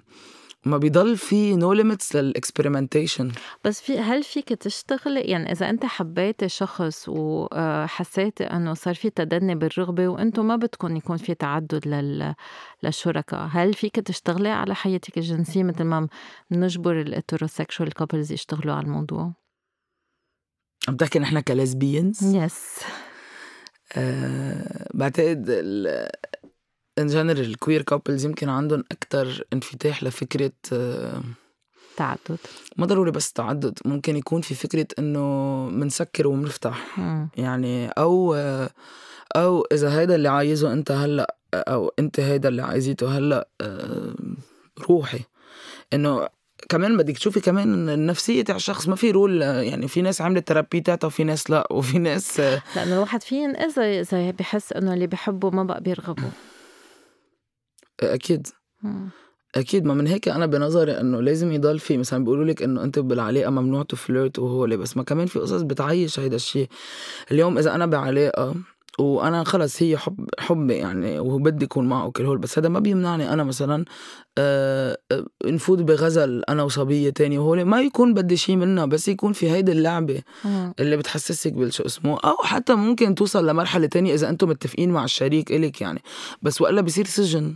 [0.66, 3.32] ما بيضل في no limits لل experimentation
[3.64, 9.56] بس في هل فيك تشتغلي يعني إذا أنت حبيتي شخص وحسيتي إنه صار في تدني
[9.56, 12.36] بالرغبة وأنتم ما بدكم يكون في تعدد لل...
[12.84, 16.08] للشركاء هل فيك تشتغلي على حياتك الجنسية مثل ما
[16.52, 19.34] بنجبر ال heterosexual couples يشتغلوا على الموضوع؟
[20.88, 22.80] عم تحكي نحن ك lesbians yes
[23.94, 25.46] أه بعتقد
[27.00, 31.22] in general ال queer couples يمكن عندهم أكثر انفتاح لفكرة آه،
[31.98, 32.38] تعدد.
[32.78, 35.20] ما ضروري بس تعدد ممكن يكون في فكرة إنه
[35.70, 37.00] منسكر ومنفتح.
[37.38, 38.70] يعني أو آه،
[39.36, 44.16] أو إذا هيدا اللي عايزه أنت هلأ أو أنت هيدا اللي عايزيته هلأ آه،
[44.90, 45.20] روحي.
[45.94, 46.28] إنه
[46.70, 51.08] كمان بدك تشوفي كمان نفسية الشخص ما في rule يعني في ناس عملت therapy تاعتها
[51.08, 55.64] وفي ناس لأ وفي ناس لأنه الواحد في إذا إذا بحس إنه اللي بحبه ما
[55.64, 56.32] بقى بيرغبه.
[58.04, 58.48] أكيد.
[59.56, 59.86] أكيد.
[59.86, 63.50] ما من هيك أنا بنظري إنه لازم يضل في مثلا بيقولوا لك إنه أنت بالعلاقة
[63.50, 66.68] ممنوع تفلرت وهو ليه بس ما كمان في قصص بتعيش هيدا الشيء.
[67.32, 68.56] اليوم إذا أنا بعلاقة
[69.00, 73.34] وأنا خلص هي حب حبي يعني وبدي أكون معه وكل هول بس هذا ما بيمنعني
[73.34, 73.86] أنا مثلا
[74.38, 74.98] آه
[75.46, 79.72] نفوت بغزل أنا وصبية تانية وهول ما يكون بدي شيء منها بس يكون في هيدي
[79.72, 80.22] اللعبة
[80.80, 82.20] اللي بتحسسك بالشو اسمه.
[82.20, 86.02] أو حتى ممكن توصل لمرحلة تانية إذا أنتم متفقين مع الشريك إلك يعني.
[86.42, 87.56] بس وإلا بصير سجن.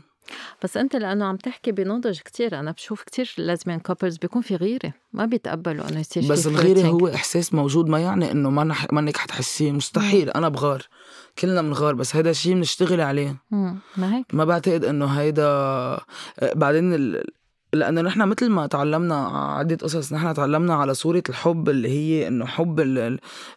[0.64, 4.94] بس انت لأنه عم تحكي بنضج كتير أنا بشوف كتير لازمين couples بيكون في غيرة
[5.14, 8.94] ما بيتقبلوا انه يصير بس الغيرة هو إحساس موجود ما يعني إنه ما نح...
[8.94, 10.88] ما انك حتحسيه مستحيل أنا بغار
[11.40, 13.36] كلنا بنغار بس هذا الشيء بنشتغل عليه.
[13.52, 14.26] ما هيك.
[14.34, 16.02] ما بعتقد إنه هيدا آه،
[16.56, 17.24] بعدين ال...
[17.74, 22.46] لأنه نحن مثل ما تعلمنا عدة قصص نحن تعلمنا على صورة الحب اللي هي إنه
[22.46, 22.80] حب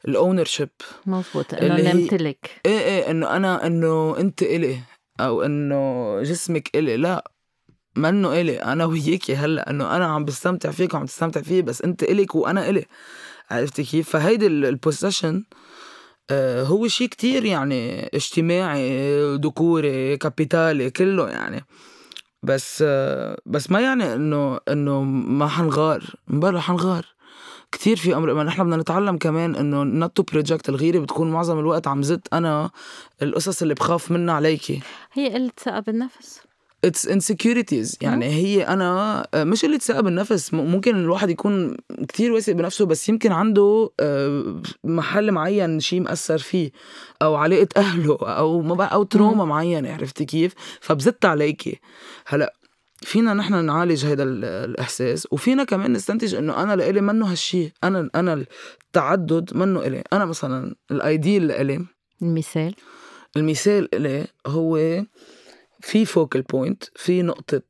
[0.05, 0.69] ال ownership
[1.07, 2.51] مزبوط إنه نمتلك.
[2.67, 4.79] إيه إيه إنه أنا إنه أنت إلي.
[5.21, 6.97] أو إنه جسمك إلي.
[6.97, 7.31] لا
[7.97, 8.57] منه إلي.
[8.63, 12.69] أنا وياكي هلأ إنه أنا عم بستمتع فيك وعم تستمتع فيه بس أنت الك وأنا
[12.69, 12.85] إلي.
[13.51, 15.45] عرفتي كيف؟ فهيدي ال possession
[16.31, 21.65] آه، هو شيء كتير يعني اجتماعي ذكوري capitalist كله يعني.
[22.43, 26.15] بس آه، بس ما يعني انه إنه ما حنغار.
[26.29, 27.16] بلا حنغار.
[27.77, 31.59] كتير في أمر ما نحن بدنا نتعلم كمان إنه not to project الغيرة بتكون معظم
[31.59, 32.71] الوقت عم زت أنا
[33.23, 34.81] القصص اللي بخاف منها عليكي.
[35.13, 36.41] هي قلة ثقة بالنفس
[36.85, 41.77] it's insecurities يعني هي أنا مش قلة ثقه بالنفس ممكن الواحد يكون
[42.09, 46.71] كتير واثق بنفسه بس يمكن عنده آه، محل معين شيء مأثر فيه
[47.23, 51.81] أو علاقة أهله أو ما بقى أو trauma معينه عرفتي كيف؟ فبزت عليكي.
[52.27, 52.55] هلأ
[53.03, 58.45] فينا نحن نعالج هذا الإحساس وفينا كمان نستنتج إنه أنا لإلي منه هالشي أنا أنا
[58.87, 60.03] التعدد منه إلي.
[60.13, 61.87] أنا مثلا ال ideal لإلي
[62.23, 62.75] المثال.
[63.37, 65.05] المثال إلي هو
[65.81, 67.63] في focal point في نقطة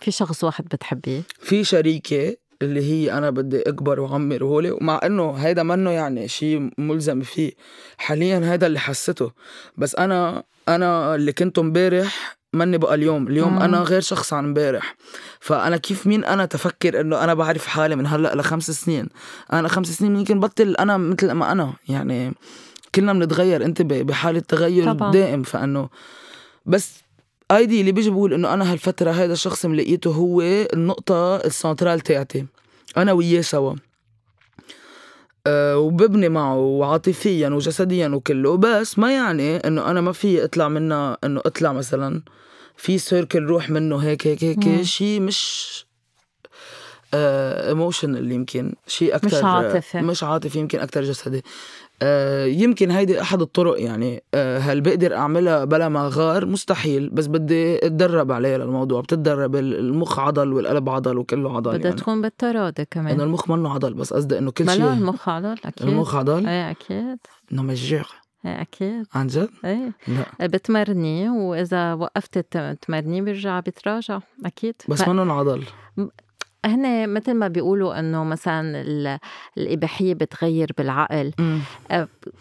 [0.00, 1.22] في شخص واحد بتحبيه.
[1.40, 6.70] في شريكة اللي هي أنا بدي أكبر وعمر هولي ومع إنه هيدا منه يعني شيء
[6.78, 7.52] ملزم فيه.
[7.98, 9.32] حاليا هيدا اللي حسيته.
[9.76, 13.28] بس أنا أنا اللي كنت امبارح مني بقى اليوم.
[13.28, 13.62] اليوم مم.
[13.62, 14.96] أنا غير شخص عن امبارح.
[15.40, 19.08] فأنا كيف مين أنا تفكر إنه أنا بعرف حالي من هلأ لخمس سنين؟
[19.52, 21.72] أنا خمس سنين يمكن بطل أنا مثل ما أنا.
[21.88, 22.34] يعني
[22.94, 23.64] كلنا بنتغير.
[23.64, 25.12] أنت بحالة تغير طبعا.
[25.12, 25.42] دائم.
[25.42, 25.88] فإنه
[26.66, 26.92] بس
[27.50, 32.46] ايدي اللي بيجي بقول إنه أنا هالفترة هذا الشخص اللي لقيته هو النقطة السنترال تاعتي.
[32.96, 33.74] أنا وياه سوا.
[35.46, 38.56] أه وببني معه وعاطفيا وجسديا وكله.
[38.56, 42.22] بس ما يعني إنه أنا ما في اطلع منها إنه أطلع مثلا
[42.76, 45.86] في سيركل روح منه هيك هيك هيك شيء مش
[47.14, 49.98] ايموشنال يمكن شيء أكثر مش عاطفي.
[49.98, 51.42] مش عاطفي يمكن أكثر جسدي.
[52.02, 54.22] آه، يمكن هيدي أحد الطرق يعني.
[54.34, 59.00] آه، هل بقدر أعملها بلا ما غار؟ مستحيل بس بدي أتدرب عليها للموضوع.
[59.00, 62.00] بتتدرب المخ عضل والقلب عضل وكله عضل بدها يعني.
[62.00, 64.92] تكون بالتراضي إنه كمان المخ منه عضل بس قصدي إنه كل بلا شيء.
[64.92, 65.88] المخ عضل أكيد.
[65.88, 67.18] المخ عضل؟ إيه أكيد.
[67.52, 69.06] إنه إيه أكيد.
[69.14, 69.92] عن جد؟ إيه.
[70.08, 70.46] لا.
[70.46, 72.38] بتمرني وإذا وقفت
[72.82, 74.74] تمرني بيرجع بيتراجع أكيد.
[74.88, 75.64] بس ف- منه عضل
[76.66, 79.18] هن مثل ما بيقولوا إنه مثلا ال-
[79.58, 81.32] الإباحية بتغير بالعقل.
[81.38, 81.58] مم.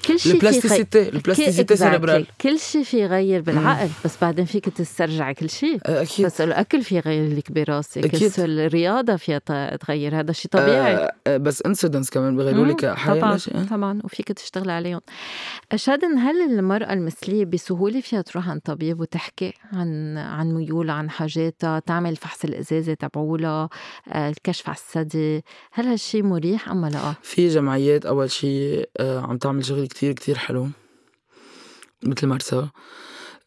[0.07, 0.34] كل شيء.
[0.34, 1.76] ال plasticity ال plasticity.
[1.76, 2.26] cerebral.
[2.41, 6.26] كل شيء في يغير بالعقل بس بعدين فيك تسترجع كل شيء أكيد.
[6.26, 8.13] بس الأكل في يغير لك براسك.
[8.13, 9.38] الس- الرياضة فيها
[9.78, 10.19] تغير.
[10.19, 10.95] هذا شيء طبيعي.
[10.95, 15.01] آه آه، بس انسيدنتس كمان بغيروا لك مم، حياه طبعا شيء طبعا وفيك تشتغل عليهم.
[15.76, 21.80] شادن هل المرأة المثلية بسهولة فيها تروح عند طبيب وتحكي عن عن ميولها عن حاجاتها
[21.80, 23.69] تعمل فحص الإزازة تبعولها؟
[24.09, 29.38] آه، الكشف على الثدي هل هالشي مريح أم لا؟ في جمعيات أول شيء آه، عم
[29.38, 30.70] تعمل شغل كتير كتير حلو
[32.03, 32.68] مثل مرسى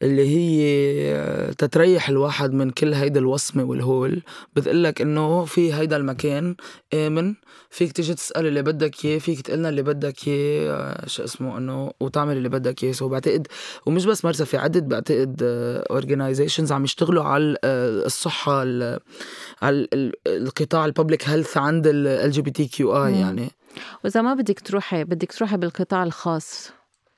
[0.03, 0.63] اللي هي
[1.17, 4.23] آه، تتريح الواحد من كل هيدا الوصمة والهول
[4.57, 6.57] بتقلك إنه في هيدا المكان
[6.95, 7.35] آمن
[7.71, 11.91] فيك تيجي تسأل اللي بدك إياه فيك تقلنا اللي بدك إياه آه، شو اسمه إنه
[12.01, 13.47] وتعمل اللي بدك إياه so بعتقد
[13.87, 15.37] ومش بس Marsa في عدد بعتقد
[15.91, 18.99] organizations عم يشتغلوا على آه، الصحة ال-
[19.63, 23.13] على ال- ال- القطاع ال public health عند ال جي بي تي كيو اي.
[23.21, 23.51] يعني
[24.05, 26.71] وإذا ما بدك تروحي بدك تروحي بالقطاع الخاص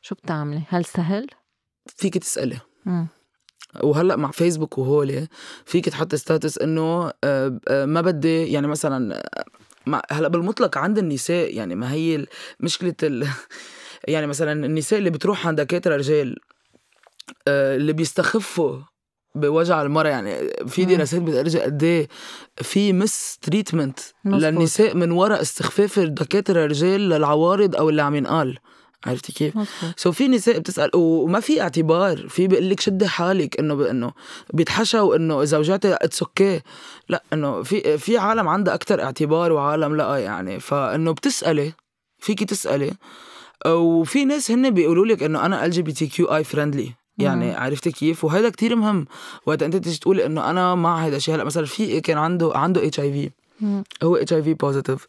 [0.03, 1.27] شو بتعملي؟ هل سهل؟
[1.97, 2.57] فيك تسألي.
[3.83, 5.29] وهلأ مع فيسبوك وهولي
[5.65, 9.23] فيك تحط status إنه آه، آه، ما بدي يعني مثلا
[9.89, 12.27] آه، هلأ بالمطلق عند النساء يعني ما هي
[12.61, 13.29] مشكلة ال
[14.09, 16.37] يعني مثلا النساء اللي بتروح عند دكاترة رجال
[17.49, 18.79] اللي بيستخفوا
[19.35, 20.85] بوجع المرأة يعني في.
[20.85, 22.09] دراسات بترجع قد إيه
[22.57, 23.99] في mistreatment.
[24.25, 28.59] للنساء من وراء استخفاف الدكاترة الرجال للعوارض أو اللي عم ينقال
[29.07, 29.55] عرفتي كيف؟
[29.97, 32.29] so في نساء بتسأل وما في اعتبار.
[32.29, 34.13] في بيقول لك شدي حالك إنه بانه
[34.55, 36.61] بيتحشوا انه زوجاتي it's okay
[37.09, 40.61] لا إنه في في عالم عندها أكثر اعتبار وعالم لا يعني.
[40.61, 41.73] فإنه بتسألي
[42.19, 42.93] فيكي تسألي.
[43.67, 47.55] وفي ناس هن بيقولوا لك إنه أنا ال جي بي تي كيو اي فريندلي يعني.
[47.55, 49.07] عرفتي كيف؟ وهذا كتير مهم.
[49.47, 52.87] وقت أنت تيجي تقولي إنه أنا مع هذا الشيء هلا مثلا في كان عنده عنده
[52.87, 53.31] HIV.
[54.03, 55.07] هو HIV positive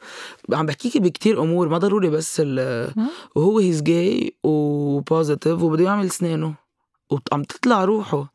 [0.53, 2.93] عم بحكيكي بكتير أمور ما ضروري بس ال.
[3.35, 6.53] وهو هيز جاي وبوزيتيف وبده يعمل اسنانه
[7.09, 8.33] وعم تطلع روحه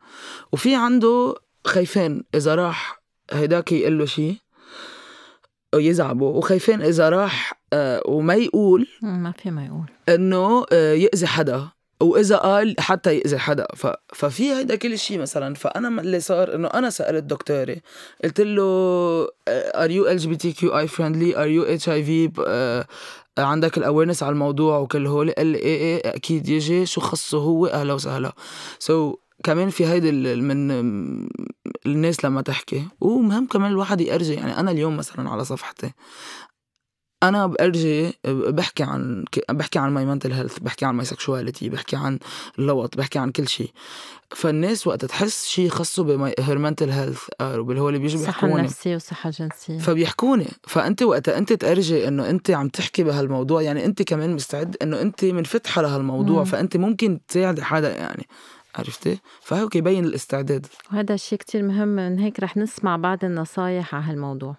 [0.52, 3.02] وفي عنده خايفين إذا راح
[3.32, 4.36] هيداك يقول له شيء
[5.74, 8.86] يزعبه وخايفين إذا راح آه، وما يقول.
[9.02, 11.68] ما في ما يقول إنه آه، يأذي حدا
[12.00, 13.66] وإذا قال حتى يأذي حدا.
[13.76, 13.86] ف...
[14.14, 15.54] ففي هيدا كل شيء مثلا.
[15.54, 17.82] فأنا اللي صار إنه أنا سألت دكتوري
[18.24, 18.62] قلت له
[19.48, 22.30] ار يو ال جي بي تي كيو اي فريندلي ار يو اتش اي في
[23.38, 26.86] عندك ال awareness على الموضوع وكل هول؟ قال لي إيه إيه أكيد يجي.
[26.86, 28.32] شو خصه هو؟ أهلا وسهلا.
[28.78, 30.70] so so, كمان في هيدي من
[31.86, 32.84] الناس لما تحكي.
[33.00, 35.90] ومهم كمان الواحد يأرجي يعني أنا اليوم مثلا على صفحتي
[37.22, 42.18] أنا بأرجي بحكي عن بحكي عن my mental health بحكي عن my sexuality بحكي عن
[42.58, 43.70] اللوط بحكي عن كل شيء.
[44.30, 48.62] فالناس وقت تحس شيء خاصه بهير منتل هيلث اللي بيجوا صحة بيحكوني.
[48.62, 49.78] نفسية وصحة جنسية.
[49.78, 50.46] فبيحكوني.
[50.62, 55.24] فأنت وقت أنت تأرجي إنه أنت عم تحكي بهالموضوع يعني أنت كمان مستعد إنه أنت
[55.24, 56.44] منفتحة لهالموضوع مم.
[56.44, 58.26] فأنت ممكن تساعدي حدا يعني.
[58.74, 60.66] عرفتي؟ فهو يبين الاستعداد.
[60.92, 64.56] وهذا الشيء كتير مهم من هيك رح نسمع بعض النصايح على هالموضوع.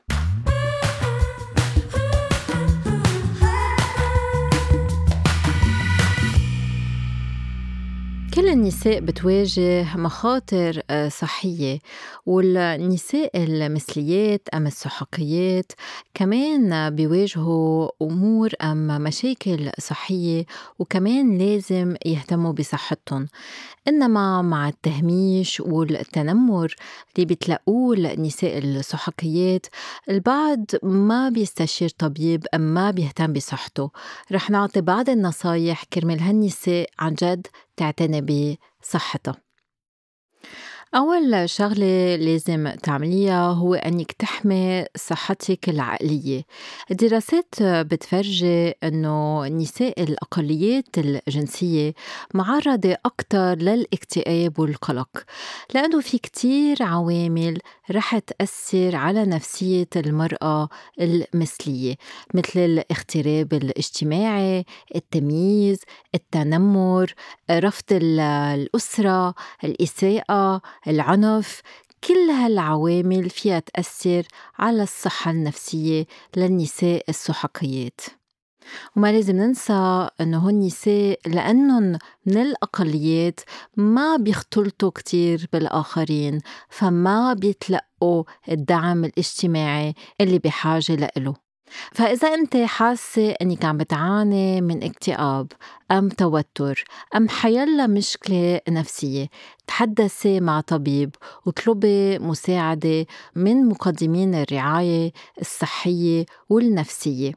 [8.38, 11.80] كل النساء بتواجه مخاطر آه، صحية
[12.26, 15.72] والنساء المثليات أم السحقيات
[16.14, 20.46] كمان بيواجهوا أمور أم مشاكل صحية
[20.80, 23.28] وكمان لازم يهتموا بصحتهم.
[23.88, 26.76] إنما مع التهميش والتنمر
[27.16, 29.66] اللي بتلاقوه النساء السحقيات
[30.10, 33.90] البعض ما بيستشير طبيب أم ما بيهتم بصحته.
[34.32, 38.22] رح نعطي بعض النصايح كرمال هالنساء عن جد تعتني
[38.82, 39.47] بصحتها
[40.96, 46.44] أول شغلة لازم تعمليها هو أنك تحمي صحتك العقلية.
[46.92, 51.94] الدراسات بتفرجي أنه نساء الأقليات الجنسية
[52.34, 55.10] معرضة أكتر للاكتئاب والقلق
[55.76, 57.58] لأنه في كتير عوامل
[57.92, 60.70] رح تأثر على نفسية المرأة
[61.02, 61.96] المثلية
[62.34, 64.66] مثل الاغتراب الاجتماعي
[64.96, 65.80] التمييز
[66.16, 67.14] التنمر
[67.52, 69.34] رفض ال- الأسرة
[69.64, 70.62] الإساءة.
[70.88, 71.62] العنف
[72.04, 74.24] كل هالعوامل فيها تأثر
[74.60, 76.06] على الصحة النفسية
[76.36, 78.02] للنساء السحقيات.
[78.96, 83.40] وما لازم ننسى إنه هون النساء لأنهم من الأقليات
[83.78, 91.47] ما بيختلطوا كتير بالآخرين فما بيتلقوا الدعم الاجتماعي اللي بحاجة لإله
[91.92, 95.52] فإذا أنت حاسة أنك عم بتعاني من اكتئاب
[95.92, 96.84] أم توتر
[97.16, 99.28] أم حيلا مشكلة نفسية
[99.68, 101.16] تحدثي مع طبيب
[101.46, 103.06] واطلبي مساعدة
[103.36, 105.12] من مقدمين الرعاية
[105.42, 107.34] الصحية والنفسية.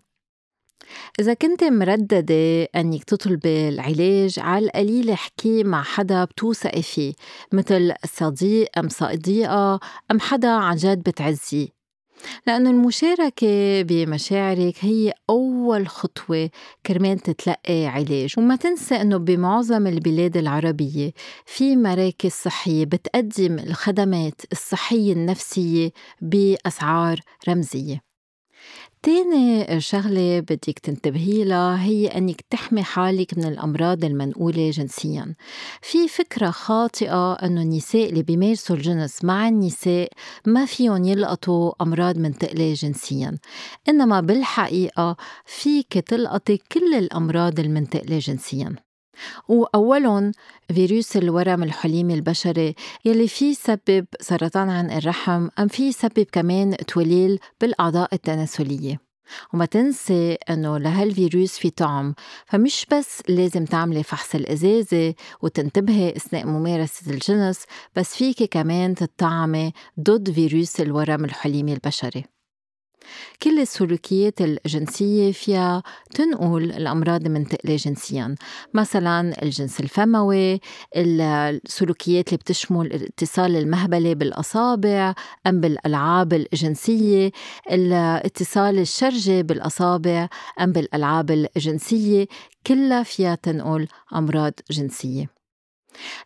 [1.20, 7.12] إذا كنت مرددة أنك تطلبي العلاج على القليل احكي مع حدا بتوثقي فيه
[7.52, 11.79] مثل صديق أم صديقة أم حدا عن جد بتعزيه.
[12.46, 16.50] لأنه المشاركة بمشاعرك هي أول خطوة
[16.86, 18.34] كرمال تتلقي علاج.
[18.38, 21.12] وما تنسى أنه بمعظم البلاد العربية
[21.46, 25.90] في مراكز صحية بتقدم الخدمات الصحية النفسية
[26.20, 28.09] بأسعار رمزية.
[29.02, 35.34] تاني شغلة بدك تنتبهي لها هي أنك تحمي حالك من الأمراض المنقولة جنسيا.
[35.82, 40.12] في فكرة خاطئة أنه النساء اللي بيمارسوا الجنس مع النساء
[40.46, 43.38] ما فيهم يلقطوا أمراض منتقلة جنسيا.
[43.88, 48.89] إنما بالحقيقة فيك تلقطي كل الأمراض المنتقلة جنسيا.
[49.48, 50.32] وأولهم
[50.74, 57.38] فيروس الورم الحليمي البشري يلي فيه يسبب سرطان عن الرحم أم فيه يسبب كمان توليل
[57.60, 59.10] بالأعضاء التناسلية.
[59.54, 62.14] وما تنسي إنه لهالفيروس في طعم
[62.46, 67.64] فمش بس لازم تعملي فحص الإزازة وتنتبهي أثناء ممارسة الجنس
[67.96, 72.39] بس فيكي كمان تطعمي ضد فيروس الورم الحليمي البشري.
[73.42, 75.82] كل السلوكيات الجنسية فيها
[76.14, 78.34] تنقل الأمراض المنتقلة جنسيا.
[78.74, 80.60] مثلا الجنس الفموي
[80.96, 85.14] السلوكيات اللي بتشمل اتصال المهبلة بالأصابع
[85.46, 87.30] أم بالألعاب الجنسية
[87.70, 90.28] الاتصال الشرجي بالأصابع
[90.60, 92.26] أم بالألعاب الجنسية
[92.66, 95.39] كلها فيها تنقل أمراض جنسية.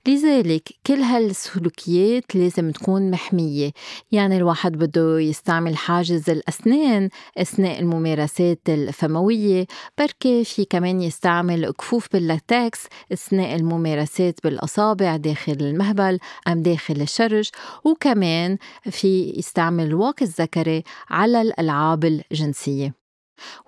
[0.06, 3.70] لذلك كل هالسلوكيات لازم تكون محمية.
[4.12, 7.08] يعني الواحد بده يستعمل حاجز الأسنان
[7.38, 9.66] أثناء الممارسات الفموية
[9.98, 17.48] بركي في كمان يستعمل كفوف باللاتكس أثناء الممارسات بالأصابع داخل المهبل أم داخل الشرج
[17.84, 18.58] وكمان
[18.90, 23.03] في يستعمل الواقي الذكري على الألعاب الجنسية.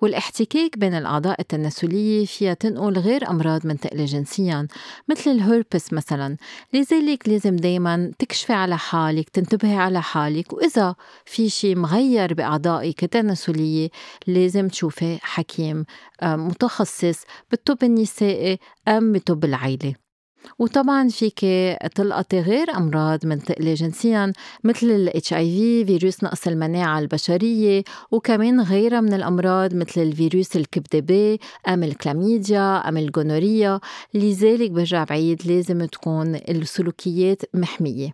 [0.01, 4.67] والاحتكاك بين الأعضاء التناسلية فيها تنقل غير أمراض منتقلة جنسيا
[5.07, 6.37] مثل الهربس مثلا.
[6.73, 10.95] لذلك لازم دايما تكشفي على حالك تنتبهي على حالك وإذا
[11.25, 13.89] في شي مغير بأعضائك التناسلية
[14.27, 15.85] لازم تشوفي حكيم
[16.21, 20.06] آه، متخصص بالطب النسائي أم بطب العيلة
[20.59, 21.39] وطبعا فيك
[21.95, 24.33] تلقطي غير أمراض منتقله جنسيا
[24.63, 31.39] مثل ال HIV فيروس نقص المناعة البشرية وكمان غيرها من الأمراض مثل الفيروس الكبد B
[31.67, 33.79] أم الكلاميديا أم ال gonorrhea.
[34.13, 38.13] لذلك برجع بعيد لازم تكون السلوكيات محمية.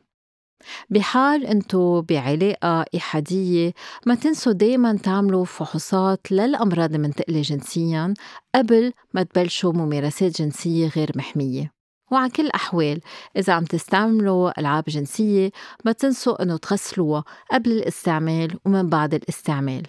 [0.90, 3.74] بحال أنتو بعلاقة إحادية
[4.06, 8.14] ما تنسوا دايما تعملوا فحوصات للأمراض المنتقلة جنسيا
[8.56, 11.73] قبل ما تبلشوا ممارسات جنسية غير محمية.
[12.14, 13.02] وعلى كل الأحوال.
[13.38, 15.52] إذا عم تستعملوا ألعاب جنسية
[15.86, 19.84] ما تنسوا إنه تغسلوها قبل الاستعمال ومن بعد الاستعمال.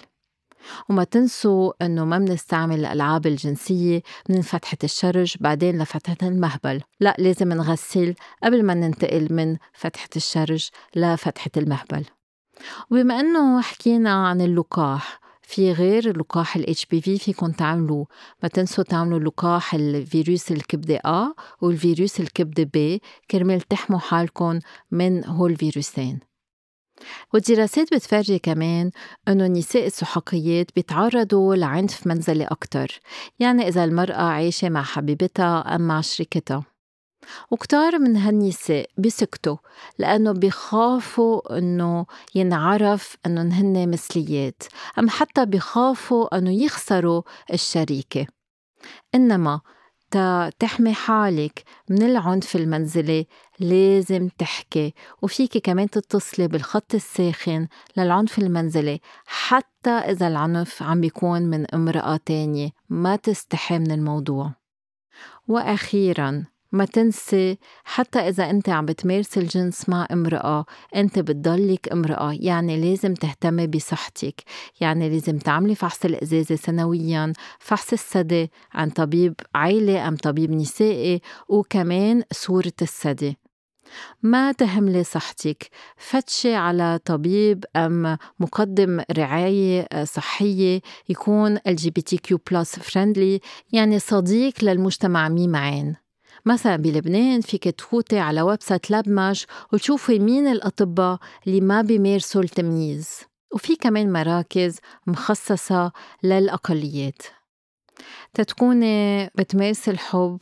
[0.89, 6.81] وما تنسوا إنه ما بنستعمل الألعاب الجنسية من فتحة الشرج بعدين لفتحة المهبل.
[7.01, 8.15] لا لازم نغسل
[8.45, 12.05] قبل ما ننتقل من فتحة الشرج لفتحة المهبل.
[12.91, 18.05] وبما إنه حكينا عن اللقاح في غير لقاح ال HPV فيكم تعملوا
[18.43, 22.99] ما تنسوا تعملوا لقاح الفيروس الكبدة A والفيروس الكبدة B
[23.31, 24.59] كرمال تحموا حالكم
[24.91, 26.21] من هول الفيروسين
[27.35, 28.91] والدراسات بتفرجي كمان
[29.29, 33.01] انه النساء السحقيات بيتعرضوا لعنف منزلي أكثر
[33.39, 36.74] يعني إذا المرأة عايشة مع حبيبتها أم مع شريكتها.
[37.51, 39.57] وكتار من هالنساء بيسكتوا
[39.99, 44.63] لأنه بيخافوا إنه ينعرف إنه هن مثليات
[44.99, 47.23] أم حتى بيخافوا إنه يخسروا
[47.53, 48.27] الشريكة.
[49.15, 49.61] إنما
[50.59, 53.27] تحمي حالك من العنف المنزلي
[53.61, 61.75] لازم تحكي وفيك كمان تتصلي بالخط الساخن للعنف المنزلي حتى إذا العنف عم بيكون من
[61.75, 64.53] امرأة تانية ما تستحي من الموضوع.
[65.49, 66.45] وأخيراً
[66.75, 70.65] ما تنسي حتى إذا أنت عم بتمارسي الجنس مع امرأة
[70.97, 72.37] أنت بتضلك امرأة.
[72.41, 74.43] يعني لازم تهتمي بصحتك.
[74.81, 82.23] يعني لازم تعملي فحص الإزازة سنويا فحص الثدي عن طبيب عائلة أم طبيب نسائي وكمان
[82.33, 83.39] صورة الثدي
[84.23, 85.69] ما تهملي صحتك.
[85.97, 93.41] فتشي على طبيب أم مقدم رعاية صحية يكون LGBTQ plus friendly
[93.73, 96.04] يعني صديق للمجتمع ميم عين
[96.47, 103.21] مثلا بلبنان فيك تفوتي على website LebMASH وتشوفي مين الأطباء اللي ما بيمارسوا التمييز.
[103.55, 105.93] وفي كمان مراكز مخصصة
[106.23, 107.23] للأقليات.
[108.35, 110.39] تتكوني بتمارسي الحب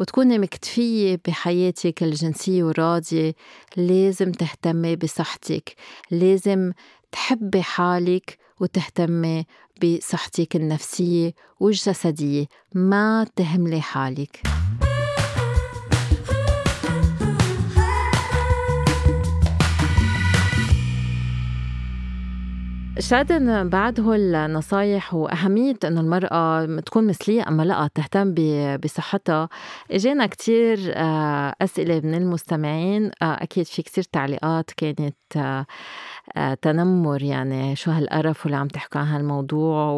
[0.00, 3.34] وتكوني مكتفية بحياتك الجنسية وراضية.
[3.76, 5.74] لازم تهتمي بصحتك.
[6.10, 6.72] لازم
[7.12, 9.44] تحبي حالك وتهتمي
[9.82, 12.46] بصحتك النفسية والجسدية.
[12.74, 14.55] ما تهملي حالك.
[22.98, 28.34] شادن بعد هول النصايح وأهمية إنه المرأة تكون مثلية أما لا تهتم
[28.76, 29.48] بصحتها.
[29.90, 33.10] إجانا كتير آه، أسئلة من المستمعين.
[33.22, 35.16] آه، أكيد في كتير تعليقات كانت
[36.36, 37.22] آه، تنمر.
[37.22, 39.90] يعني شو هالقرف واللي عم تحكوا عن هالموضوع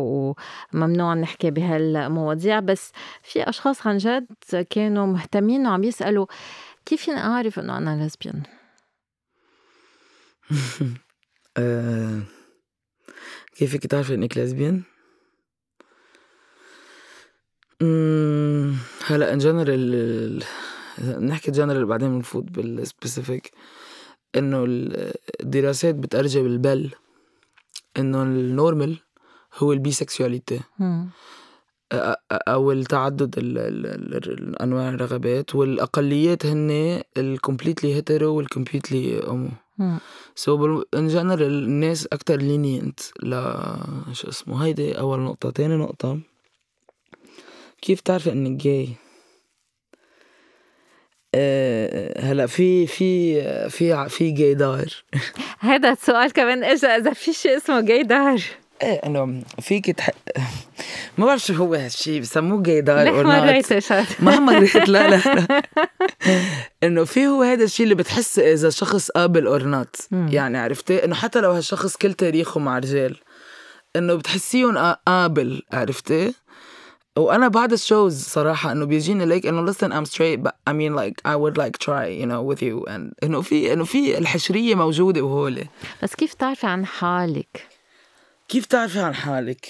[0.75, 2.61] وممنوع نحكي بهالمواضيع.
[2.61, 2.93] بس
[3.23, 4.27] في أشخاص عن جد
[4.71, 6.27] كانوا مهتمين وعم يسألوا
[6.87, 8.43] كيف فيني أعرف إنه أنا لزبيان؟
[13.59, 14.83] كيفك تعرفي إنِّك ليزبيان؟
[19.07, 20.45] هلأ in general
[21.21, 23.51] نحكي general بعدين بنفوت بالspecific
[24.37, 24.65] إنه
[25.41, 26.91] الدراسات بتأرجي بالبل
[27.97, 28.91] إنه ال normal
[29.59, 30.61] هو ال bisexuality
[32.33, 39.68] أو التعدد الأنواع الرغبات والأقليات هن الcompletely hetero والcompletely homo.
[40.35, 43.31] so in general الناس أكتر lenient ل
[44.13, 45.51] شو اسمه هيدي أول نقطة.
[45.51, 46.21] تاني نقطة
[47.83, 48.89] كيف تعرفي إنك جاي
[51.35, 55.05] أه هلا في في في في جايدار
[55.61, 58.43] هذا السؤال كمان اجى إذا في شيء اسمه gaydar
[58.83, 60.11] إيه إنه فيك تح...
[61.19, 65.63] ما بعرف شو هو هالشيء بسموه gaydar ليه مريت ما مريت لا لا لا.
[66.85, 71.15] إنه في هو هذا الشيء اللي بتحس إذا شخص قابل or not يعني عرفتي؟ إنه
[71.15, 73.17] حتى لو هالشخص كل تاريخه مع رجال
[73.97, 76.35] إنه بتحسيهم قابل عرفتي؟
[77.19, 80.95] وأنا بعد ال shoes صراحة إنه بيجيني ليك إنه listen I'm straight but I mean
[80.95, 82.85] like I would like try you know with you.
[82.89, 85.67] And إنه في إنه في الحشرية موجودة وهولي.
[86.03, 87.78] بس كيف تعرفي عن حالك؟
[88.49, 89.69] كيف تعرفي عن حالك؟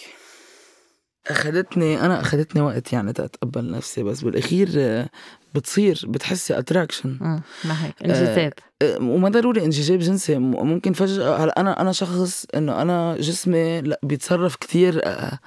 [1.27, 5.09] أخذتني أنا أخذتني وقت يعني تتقبل نفسي بس بالأخير آه،
[5.55, 7.17] بتصير بتحسي اتراكشن
[7.65, 8.53] ما هيك انجذاب.
[8.83, 10.39] آه وما ضروري انجذاب جنسي.
[10.39, 15.39] ممكن فجأة هلأ أنا أنا شخص إنه أنا جسمي لأ بيتصرف كثير آه آه،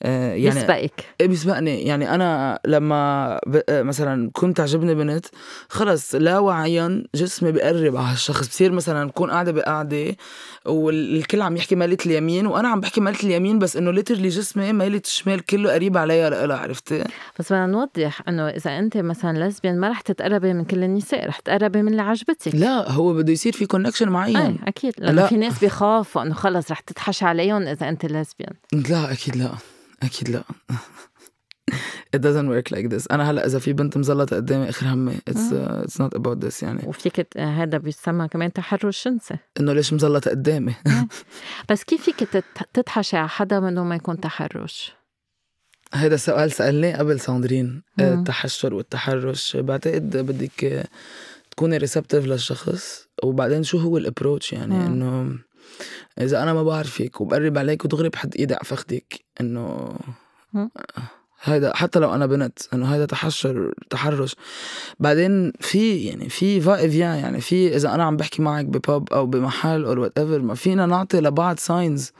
[0.00, 1.04] يعني بيسبقك.
[1.20, 1.82] إيه، بيسبقني.
[1.82, 3.34] يعني أنا لما
[3.68, 5.26] آه، مثلا كنت تعجبني بنت
[5.68, 8.48] خلص لا وعيا جسمي بقرب على هالشخص.
[8.48, 10.16] بصير مثلا بكون قاعدة بقعده
[10.66, 15.06] والكل عم يحكي مالت اليمين وأنا عم بحكي مالت اليمين بس إنه literally جسمي مالت
[15.06, 17.04] الشمال كله قريب عليها لها عرفتي؟
[17.38, 21.38] بس بدنا نوضح إنه إذا أنت مثلا lesbian ما رح تتقربي من كل النساء رح
[21.38, 24.36] تقربي من اللي عجبتك لا هو بده يصير في connection معين.
[24.36, 24.94] إيه أكيد.
[24.98, 29.50] لأنه في ناس بيخافوا إنه خلص رح تتحشري عليهم إذا أنت لسبيان لا أكيد لا.
[30.02, 30.44] أكيد لا.
[32.16, 33.06] It doesn't work like this.
[33.10, 36.62] أنا هلأ إذا في بنت مزلطة قدامي آخر همي it's uh, it's not about this
[36.62, 36.88] يعني.
[36.88, 40.74] وفيك هذا بيسمى كمان تحرش جنسي إنه ليش مزلطة قدامي؟
[41.70, 42.44] بس كيف فيك
[42.74, 44.92] تتحشري على حدا منه ما يكون تحرش؟
[45.94, 47.82] هذا السؤال سألني قبل ساندرين.
[48.00, 49.56] التحشر والتحرش.
[49.56, 50.88] بعتقد بدك
[51.50, 55.38] تكوني receptive للشخص وبعدين شو هو ال approach يعني؟ إنه
[56.20, 59.96] إذا أنا ما بعرفك وبقرب عليك ودغري بحط ايدي على فخدك انه
[61.42, 64.36] هيدا حتى لو أنا بنت إنه هيدا تحشر تحرش.
[65.00, 69.12] بعدين في يعني في vibe يعني يعني في إذا أنا عم بحكي معك ب pub
[69.12, 72.12] أو بمحل أو whatever ما فينا نعطي لبعض signs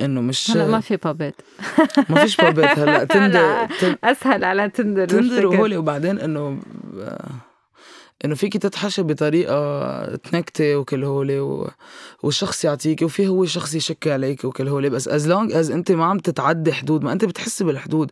[0.00, 1.34] إنه مش هلا ما في pub ات
[2.10, 3.68] ما فيش pub ات هلا تندر
[4.04, 5.76] أسهل على Tinder Tinder وهولي.
[5.76, 6.58] وبعدين إنه
[8.24, 11.70] إنه فيكي تتحشري بطريقة تنكتي وكل هولي و...
[12.22, 16.04] والشخص يعطيكي وفي هو شخص يشكي عليك وكل هولي بس as long as أنت ما
[16.04, 18.10] عم تتعدي حدود ما أنت بتحسي بالحدود.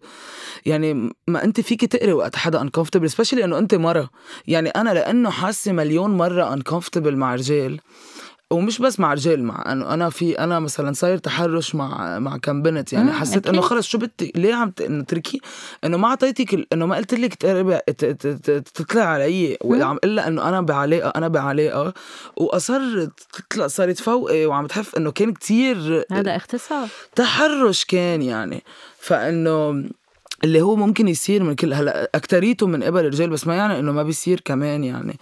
[0.67, 4.11] يعني ما أنت فيكي تقري وقت حدا انكمفتبل سبيشلي إنه أنت مرة.
[4.47, 7.81] يعني أنا لأنه حاسة مليون مرة انكمفتبل مع رجال
[8.53, 12.63] ومش بس مع رجال مع أنه أنا في أنا مثلا صاير تحرش مع مع كم
[12.63, 13.13] بنت يعني.
[13.13, 15.41] حسيت إنه خلص شو بدك ليه عم تتركي
[15.85, 17.35] إنه ما أعطيتك إنه ما قلت لك
[18.75, 19.59] تطلع علي.
[19.61, 21.95] وعم إلا إنه أنا بعلاقة أنا بعلاقة.
[22.37, 28.63] واصرت تطلع صارت فوقي وعم تحف إنه كان كتير هذا اغتصاب تحرش كان يعني.
[28.99, 29.85] فإنه
[30.45, 33.93] اللي هو ممكن يصير من كل هلأ أكتريته من قبل الرجال بس ما يعني إنه
[33.93, 35.19] ما بيصير كمان يعني.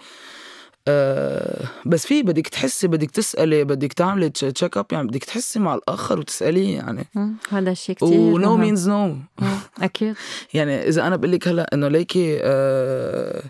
[0.87, 5.75] آه بس في بدك تحسي بدك تسألي بدك تعملي check up يعني بدك تحسي مع
[5.75, 7.07] الآخر وتسأليه يعني.
[7.49, 8.57] هذا الشيء كتير و no.
[8.57, 9.17] means no مم.
[9.81, 10.15] أكيد
[10.53, 13.43] يعني إذا أنا بقول لك هلأ إنه ليكي آه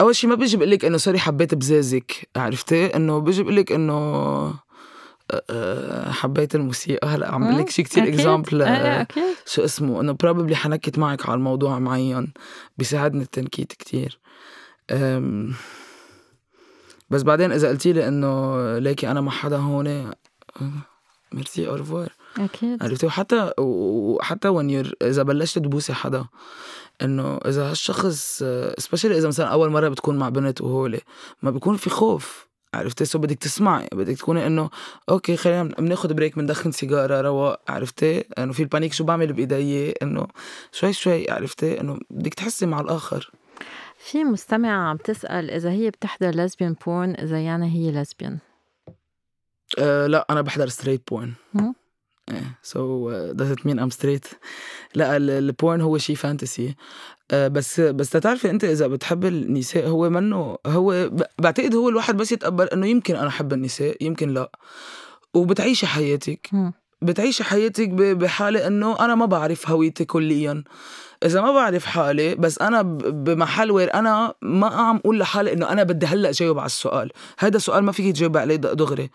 [0.00, 3.72] أول شيء ما بيجي بقول لك إنه sorry حبيت بزازك عرفتي إنه بيجي بقول لك
[3.72, 8.08] إنه آه، آه، حبيت الموسيقى هلأ عم بقول لك شيء كثير.
[8.08, 8.62] example
[9.46, 12.32] شو اسمه إنه probably حنكت معك على الموضوع معين
[12.78, 14.18] بيساعدني التنكيت كتير
[14.90, 15.54] أم،
[17.12, 20.10] بس بعدين إذا قلتي لي إنه ليكي أنا مع حدا هون
[21.32, 22.82] merci au revoir أكيد.
[22.82, 26.24] عرفتي؟ وحتى وحتى when you're إذا بلشت تبوسي حدا
[27.02, 28.42] إنه إذا هالشخص
[28.78, 31.00] especially إذا مثلا أول مرة بتكون مع بنت وهولي
[31.42, 32.48] ما بيكون في خوف.
[32.74, 34.70] عرفتي؟ so بدك تسمعي بدك تكوني إنه
[35.08, 39.90] okay خلينا بناخد break بندخن سيجارة رواق عرفتي؟ إنه في ال panic شو بعمل بإيدي؟
[39.90, 40.26] إنه
[40.72, 43.30] شوي شوي عرفتي؟ إنه بدك تحسي مع الآخر.
[44.04, 48.38] في مستمعة عم تسأل إذا هي بتحضر lesbian porn إذا يعني هي لزبيان
[49.78, 51.32] أه لا أنا بحضر straight porn.
[52.30, 54.26] إيه so does it mean I'm straight
[54.94, 56.74] لا ال- ال porn هو شيء fantasy
[57.30, 62.32] أه بس بس تتعرفي أنت إذا بتحب النساء هو منه هو بعتقد هو الواحد بس
[62.32, 64.50] يتقبل إنه يمكن أنا أحب النساء يمكن لا.
[65.34, 66.50] وبتعيشي حياتك.
[67.02, 70.64] بتعيشي حياتك ب- بحالة إنه أنا ما بعرف هويتي كليا.
[71.24, 75.82] إذا ما بعرف حالي بس أنا بمحل وير أنا ما عم أقول لحالي إنه أنا
[75.82, 77.12] بدي هلأ جاوب على السؤال.
[77.38, 79.10] هذا سؤال ما فيك تجاوب عليه دغري.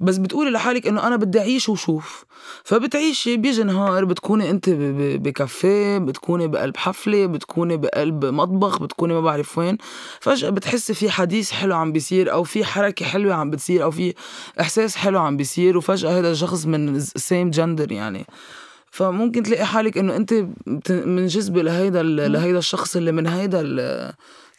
[0.00, 2.24] بس بتقولي لحالك إنه أنا بدي أعيش وشوف.
[2.64, 9.58] فبتعيشي بيجي نهار بتكوني أنت بكافيه بتكوني بقلب حفلة بتكوني بقلب مطبخ بتكوني ما بعرف
[9.58, 9.78] وين.
[10.20, 14.14] فجأة بتحسي في حديث حلو عم بيصير أو في حركة حلوة عم بتصير أو في
[14.60, 18.26] إحساس حلو عم بيصير وفجأة هذا الشخص من same gender يعني.
[18.90, 20.46] فممكن تلاقي حالك إنه أنت
[20.90, 23.62] منجذبه لهيدا لهيدا الشخص اللي من هيدا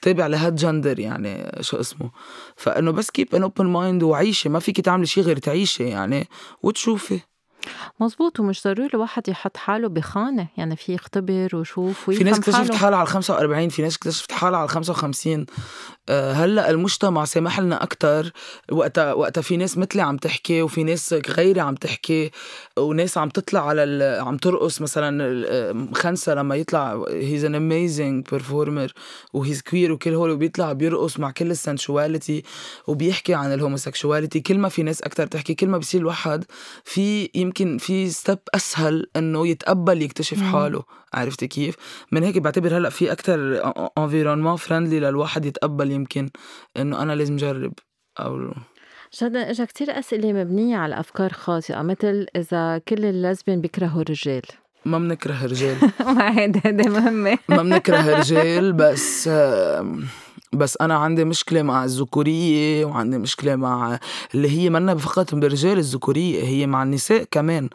[0.01, 2.11] تابع لهاد جندر يعني شو اسمه.
[2.55, 6.28] فإنه بس keep an open mind وعيشي ما فيك تعملي شيء غير تعيشي يعني
[6.63, 7.19] وتشوفي.
[7.99, 10.47] مزبوط ومش ضروري الواحد يحط حاله بخانة.
[10.57, 12.78] يعني في يختبر ويشوف في ناس اكتشفت حاله.
[12.78, 15.45] حالها على ال 45 في ناس اكتشفت حالها على ال 55
[16.09, 18.32] آه، هلأ المجتمع سامح لنا أكثر
[18.71, 22.32] وقتها وقتها في ناس مثلي عم تحكي وفي ناس غيري عم تحكي.
[22.78, 24.21] وناس عم تطلع على ال...
[24.21, 28.93] عم ترقص مثلا آه، خنسا لما يطلع he's an amazing performer
[29.34, 32.43] و he's queer وكل هول وبيطلع بيرقص مع كل ال sensuality
[32.88, 36.45] وبيحكي عن ال homosexuality كل ما في ناس أكثر تحكي كل ما بصير الواحد
[36.84, 40.41] في يمكن في step أسهل إنه يتقبل يكتشف.
[40.41, 41.75] حاله عرفتي كيف؟
[42.11, 43.61] من هيك بعتبر هلأ في أكثر
[43.97, 46.30] environnement friendly للواحد يتقبل يمكن
[46.78, 47.73] إنه أنا لازم جرب
[48.19, 48.53] أو
[49.16, 54.41] جدا إجا كتير أسئلة مبنية على أفكار خاطئة مثل إذا كل ال lesbian بيكرهوا الرجال.
[54.86, 55.78] ما بنكره رجال
[56.16, 59.30] ما هيدا هيدا مهمه ما بنكره رجال بس
[60.53, 63.99] بس أنا عندي مشكلة مع الذكورية وعندي مشكلة مع
[64.36, 67.70] اللي هي منا فقط بالرجال الذكورية هي مع النساء كمان.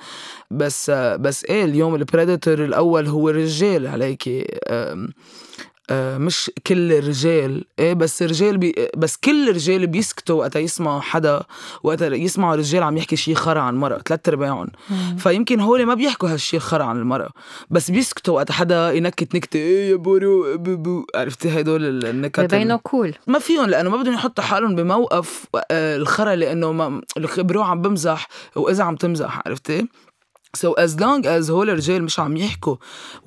[0.51, 4.47] بس بس إيه اليوم البريدتور الأول هو الرجال عليكي
[5.91, 7.64] مش كل الرجال.
[7.78, 11.43] إيه بس الرجال بي بس كل الرجال بيسكتوا وقتا يسمعوا حدا
[11.83, 14.68] وقتا يسمعوا رجال عم يحكي شي خرا عن مرأة ثلاث أرباعهم.
[15.18, 17.30] فيمكن هول ما بيحكوا هالشي خرا عن المرأة
[17.70, 22.47] بس بيسكتوا وقت حدا ينكت نكتة إيه يا بورو بو بو عرفتي هدول النكت ال-
[22.47, 27.62] ببينوا كول ما فيهم لأنه ما بدهم يحطوا حالهم بموقف آه، الخرا لأنه ما الخبرو
[27.62, 29.87] عم بمزح وإذا عم تمزح عرفتي؟
[30.57, 32.76] سو از لونج از هول الرجال مش عم يحكوا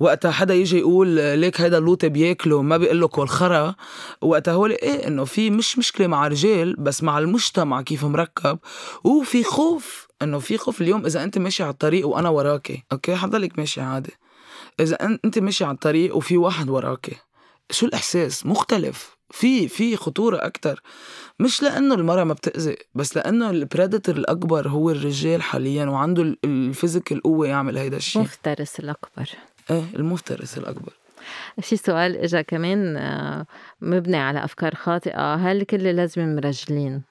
[0.00, 3.74] وقتها حدا يجي يقول ليك هيدا اللوطة بياكله ما بيقول له كل خرا
[4.20, 8.58] وقتها هول إيه إنه في مش مشكلة مع رجال بس مع المجتمع كيف مركب.
[9.04, 12.84] وفي خوف إنه في خوف اليوم إذا أنت ماشي على الطريق وأنا وراكي.
[12.92, 14.14] أوكي؟ حضلك ماشي عادي.
[14.80, 17.16] إذا أنت ماشي على الطريق وفي واحد وراكي.
[17.70, 19.15] شو الإحساس؟ مختلف.
[19.30, 20.82] في في خطورة أكتر.
[21.40, 26.38] مش لأنه المرأة ما بتأذي بس لأنه ال predator الأكبر هو الرجال حاليا وعنده ال-
[26.44, 28.22] الphysical قوة يعمل هيدا الشيء.
[28.22, 29.30] مفترس الأكبر.
[29.70, 30.92] إيه المفترس الأكبر.
[31.60, 33.46] في سؤال إجا كمان آه،
[33.80, 35.34] مبني على أفكار خاطئة.
[35.34, 37.02] هل كل اللزبين مرجلين؟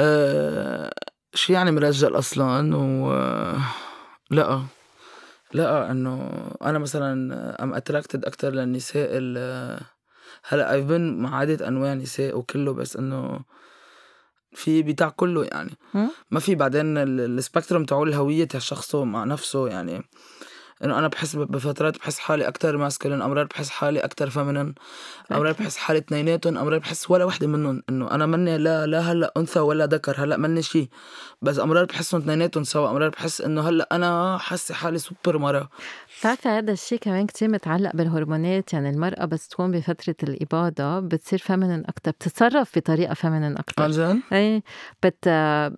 [0.00, 0.92] أه
[1.34, 3.12] شو يعني مرجل أصلا؟ و
[4.30, 4.62] لا.
[5.52, 6.30] لا إنه
[6.62, 7.12] أنا مثلا
[7.62, 9.80] I'm attracted أكثر للنساء ال
[10.48, 13.40] هلأ I've been مع عدة أنواع نساء وكله بس إنه
[14.52, 15.70] في بتاع كله يعني؟
[16.30, 20.02] ما في بعدين ال- الspectrum تاعو الهوية تاع شخصه مع نفسه يعني.
[20.84, 24.74] إنه أنا بحس بفترات بحس حالي أكتر masculine أمرار بحس حالي أكتر feminine
[25.32, 29.32] امرار بحس حالي اثنيناتهم امرار بحس ولا وحده منهم إنه أنا مني لا لا هلأ
[29.36, 30.88] أنثى ولا ذكر هلأ مني شيء
[31.42, 35.68] بس امرار بحسهم اثنيناتهم سوا امرار بحس إنه هلأ أنا حاسة حالي سوبر مرة.
[36.20, 41.82] بتعرفي هذا الشيء كمان كتير متعلق بالهرمونات يعني المرأة بس تكون بفترة الإباضة بتصير feminine
[41.88, 43.82] أكتر بتتصرف بطريقة feminine أكتر.
[43.82, 44.62] عن جد؟ إيه
[45.02, 45.28] بت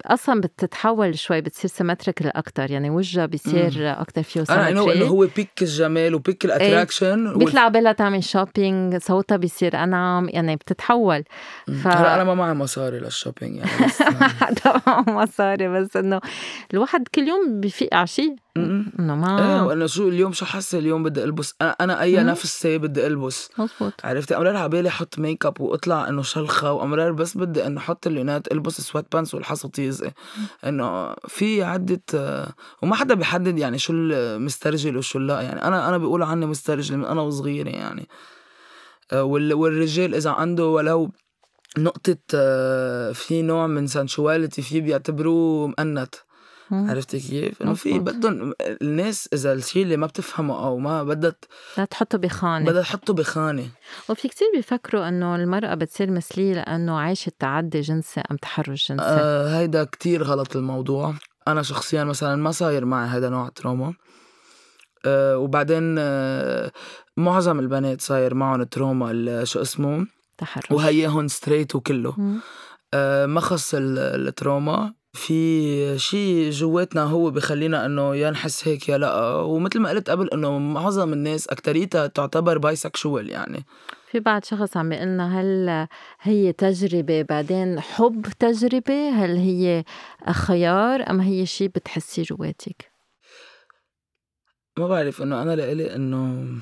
[0.07, 5.09] أصلا بتتحول شوي بتصير symmetrical أكتر يعني وجهها بيصير أكتر فيه أنا إنه إنه symmetry
[5.09, 10.57] هو peak الجمال و peak ال attraction بيطلع بالها تعمل shopping صوتها بيصير أنعم يعني
[10.57, 11.25] بتتحول.
[11.67, 14.03] ف هلا أنا ما معي مصاري للشوبينج يعني بس
[14.65, 16.21] طبعا مصاري بس إنه
[16.75, 18.37] الواحد كل يوم بفيق على شيء.
[18.57, 18.93] م-م.
[18.99, 21.55] إنه إيه ما وإنه شو اليوم شو حاسة؟ اليوم بدي ألبس.
[21.63, 22.29] أنا أنا أي مم.
[22.31, 23.51] نفسي بدي ألبس.
[23.59, 23.93] مزبوط.
[24.05, 28.07] عرفتي؟ امرار على بالي أحط ميك اب وأطلع إنه شلخة وامرار بس بدي إنه أحط
[28.07, 30.13] اللونات ألبس سويت بانس والحصطيزه
[30.67, 32.01] إنه في عدة
[32.83, 35.41] وما حدا بيحدد يعني شو المسترجل وشو لا.
[35.41, 38.09] يعني أنا أنا بقول عني مسترجل من أنا وصغيرة يعني.
[39.13, 41.11] والرجال إذا عنده ولو
[41.79, 46.15] نقطة آه، في نوع من سنشواليتي فيه بيعتبروه مقنت
[46.71, 46.91] مم.
[46.91, 47.99] عرفتي كيف؟ إنه في.
[47.99, 51.35] بدهم الناس إذا الشيء اللي ما بتفهمه أو ما بدها
[51.79, 53.69] لا تحطه بخانة بدها تحطه بخانة
[54.09, 59.59] وفي كتير بيفكروا إنه المرأة بتصير مثلية لأنه عايشة تعدي جنسي أم تحرش جنسي آه
[59.59, 61.15] هيدا كتير غلط الموضوع
[61.49, 63.95] أنا شخصيا مثلا ما صاير معي هيدا نوع تروما
[65.07, 66.71] آه وبعدين آه
[67.17, 70.07] معظم البنات صاير معهم trauma شو اسمه
[70.39, 70.71] تحرش.
[70.71, 72.17] وهياهم straight وكله.
[72.95, 73.99] آه ما خص ال-
[74.29, 74.95] ال trauma.
[75.13, 79.35] في شيء جواتنا هو بخلينا إنه يا نحس هيك يا لأ.
[79.35, 83.65] ومثل ما قلت قبل إنه معظم الناس أكتريتها تعتبر bisexual يعني.
[84.11, 85.87] في بعد شخص عم بيقلنا هل
[86.21, 89.85] هي تجربة بعدين حب تجربة؟ هل هي
[90.31, 92.90] خيار؟ أم هي شيء بتحسيه جواتك؟
[94.79, 96.55] ما بعرف إنه أنا لإلي إنه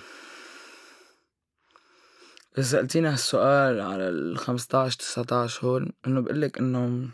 [2.58, 7.08] إذا سألتيني هالسؤال على ال 15 19 هون إنه بقول لك إنه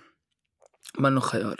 [0.98, 1.56] منه خيار.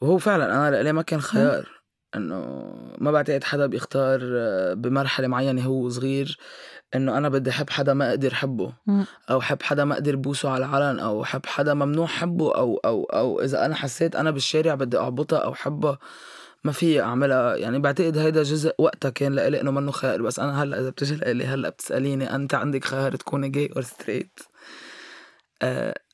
[0.00, 1.76] وهو فعلا أنا لإلي ما كان خيار
[2.16, 2.66] إنه
[2.98, 6.38] ما بعتقد حدا بيختار آه، بمرحلة معينة هو صغير
[6.94, 9.06] إنه أنا بدي أحب حدا ما أقدر حبه مم.
[9.30, 13.04] أو حب حدا ما أقدر بوسه على العلن أو حب حدا ممنوع حبه أو أو
[13.04, 15.98] أو إذا أنا حسيت أنا بالشارع بدي اعبطها أو حبها
[16.66, 17.56] ما في أعملها.
[17.56, 20.22] يعني بعتقد هيدا جزء وقتها كان لإلي إنه منه خيار.
[20.22, 24.40] بس أنا هلأ إذا بتجي لإلي هلأ بتسأليني أنت عندك خيار تكوني gay or straight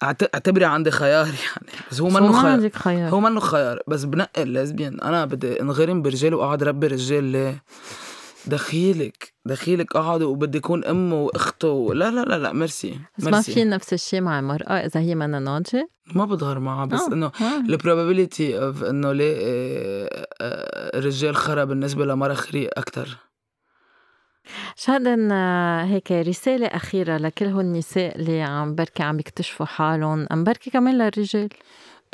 [0.03, 1.69] أعتبري عندي خيار يعني.
[1.91, 2.53] بس هو منه خيار.
[2.53, 3.11] عندك خيار.
[3.11, 3.83] هو منه خيار.
[3.87, 5.01] بس بنقي ال lesbian.
[5.01, 7.63] أنا بدي إنغرم برجال وأقعد ربي رجال ليه؟
[8.47, 13.65] دخيلك دخيلك اقعد وبدي اكون امه وأخته لا لا لا لا ميرسي بس ما في
[13.65, 17.61] نفس الشيء مع المرأة إذا هي منا ناضجة؟ ما بظهر معها بس آه، إنه آه.
[17.69, 23.19] البروبابيلتي اوف إنه ليه آه، الرجال خرا بالنسبة لمرة خريق أكثر
[24.77, 25.33] شادن
[25.83, 30.27] هيك رسالة أخيرة لكل هول النساء اللي عم بركي عم يكتشفوا حالهم.
[30.33, 31.49] أم بركي كمان للرجال.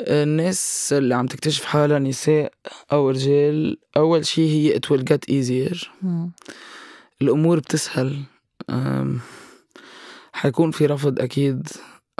[0.01, 2.53] الناس اللي عم تكتشف حالها نساء
[2.91, 5.87] أو رجال أول شي هي it will get easier.
[6.01, 6.31] مم.
[7.21, 8.23] الأمور بتسهل.
[10.33, 11.67] حيكون في رفض أكيد.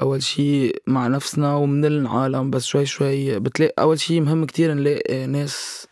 [0.02, 5.26] أول شي مع نفسنا ومن العالم بس شوي شوي بتلاقي أول شي مهم كتير نلاقي
[5.26, 5.88] ناس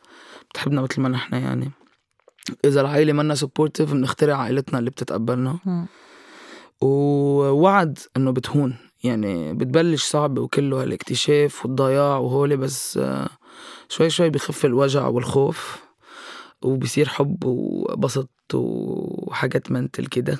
[0.49, 1.71] بتحبنا مثل ما نحن يعني.
[2.65, 5.87] إذا العائلة منا سبورتيف بنخترع عائلتنا اللي بتتقبلنا.
[6.81, 8.75] ووعد إنه بتهون.
[9.07, 12.99] يعني بتبلش صعبة وكله هالاكتشاف والضياع وهولي بس
[13.89, 15.83] شوي شوي بخف الوجع والخوف
[16.61, 20.37] وبصير حب وبسط وحاجات منتل كده.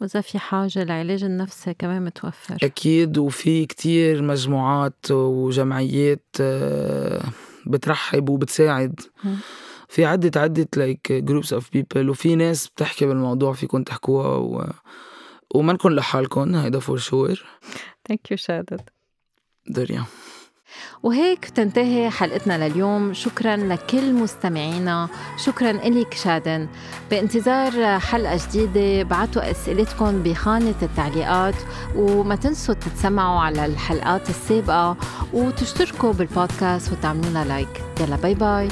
[0.00, 2.56] وإذا في حاجة العلاج النفسي كمان متوفر.
[2.62, 6.36] أكيد وفي كتير مجموعات وجمعيات
[7.66, 9.00] بترحب وبتساعد.
[9.88, 14.70] في عدة عدة like groups of people وفي ناس بتحكي بالموضوع فيكم تحكوها و...
[15.54, 17.44] ومنكن لحالكم هيدا for sure
[18.08, 18.80] thank you شادن
[19.66, 20.04] دريا.
[21.02, 23.12] وهيك تنتهي حلقتنا لليوم.
[23.12, 25.08] شكرا لكل مستمعينا.
[25.36, 26.68] شكرا إلك شادن.
[27.10, 29.02] بانتظار حلقة جديدة.
[29.02, 31.54] بعتوا أسئلتكم بخانة التعليقات.
[31.96, 34.96] وما تنسوا تتسمعوا على الحلقات السابقة.
[35.32, 38.68] وتشتركوا بالبودكاست وتعملونا like يلا bye bye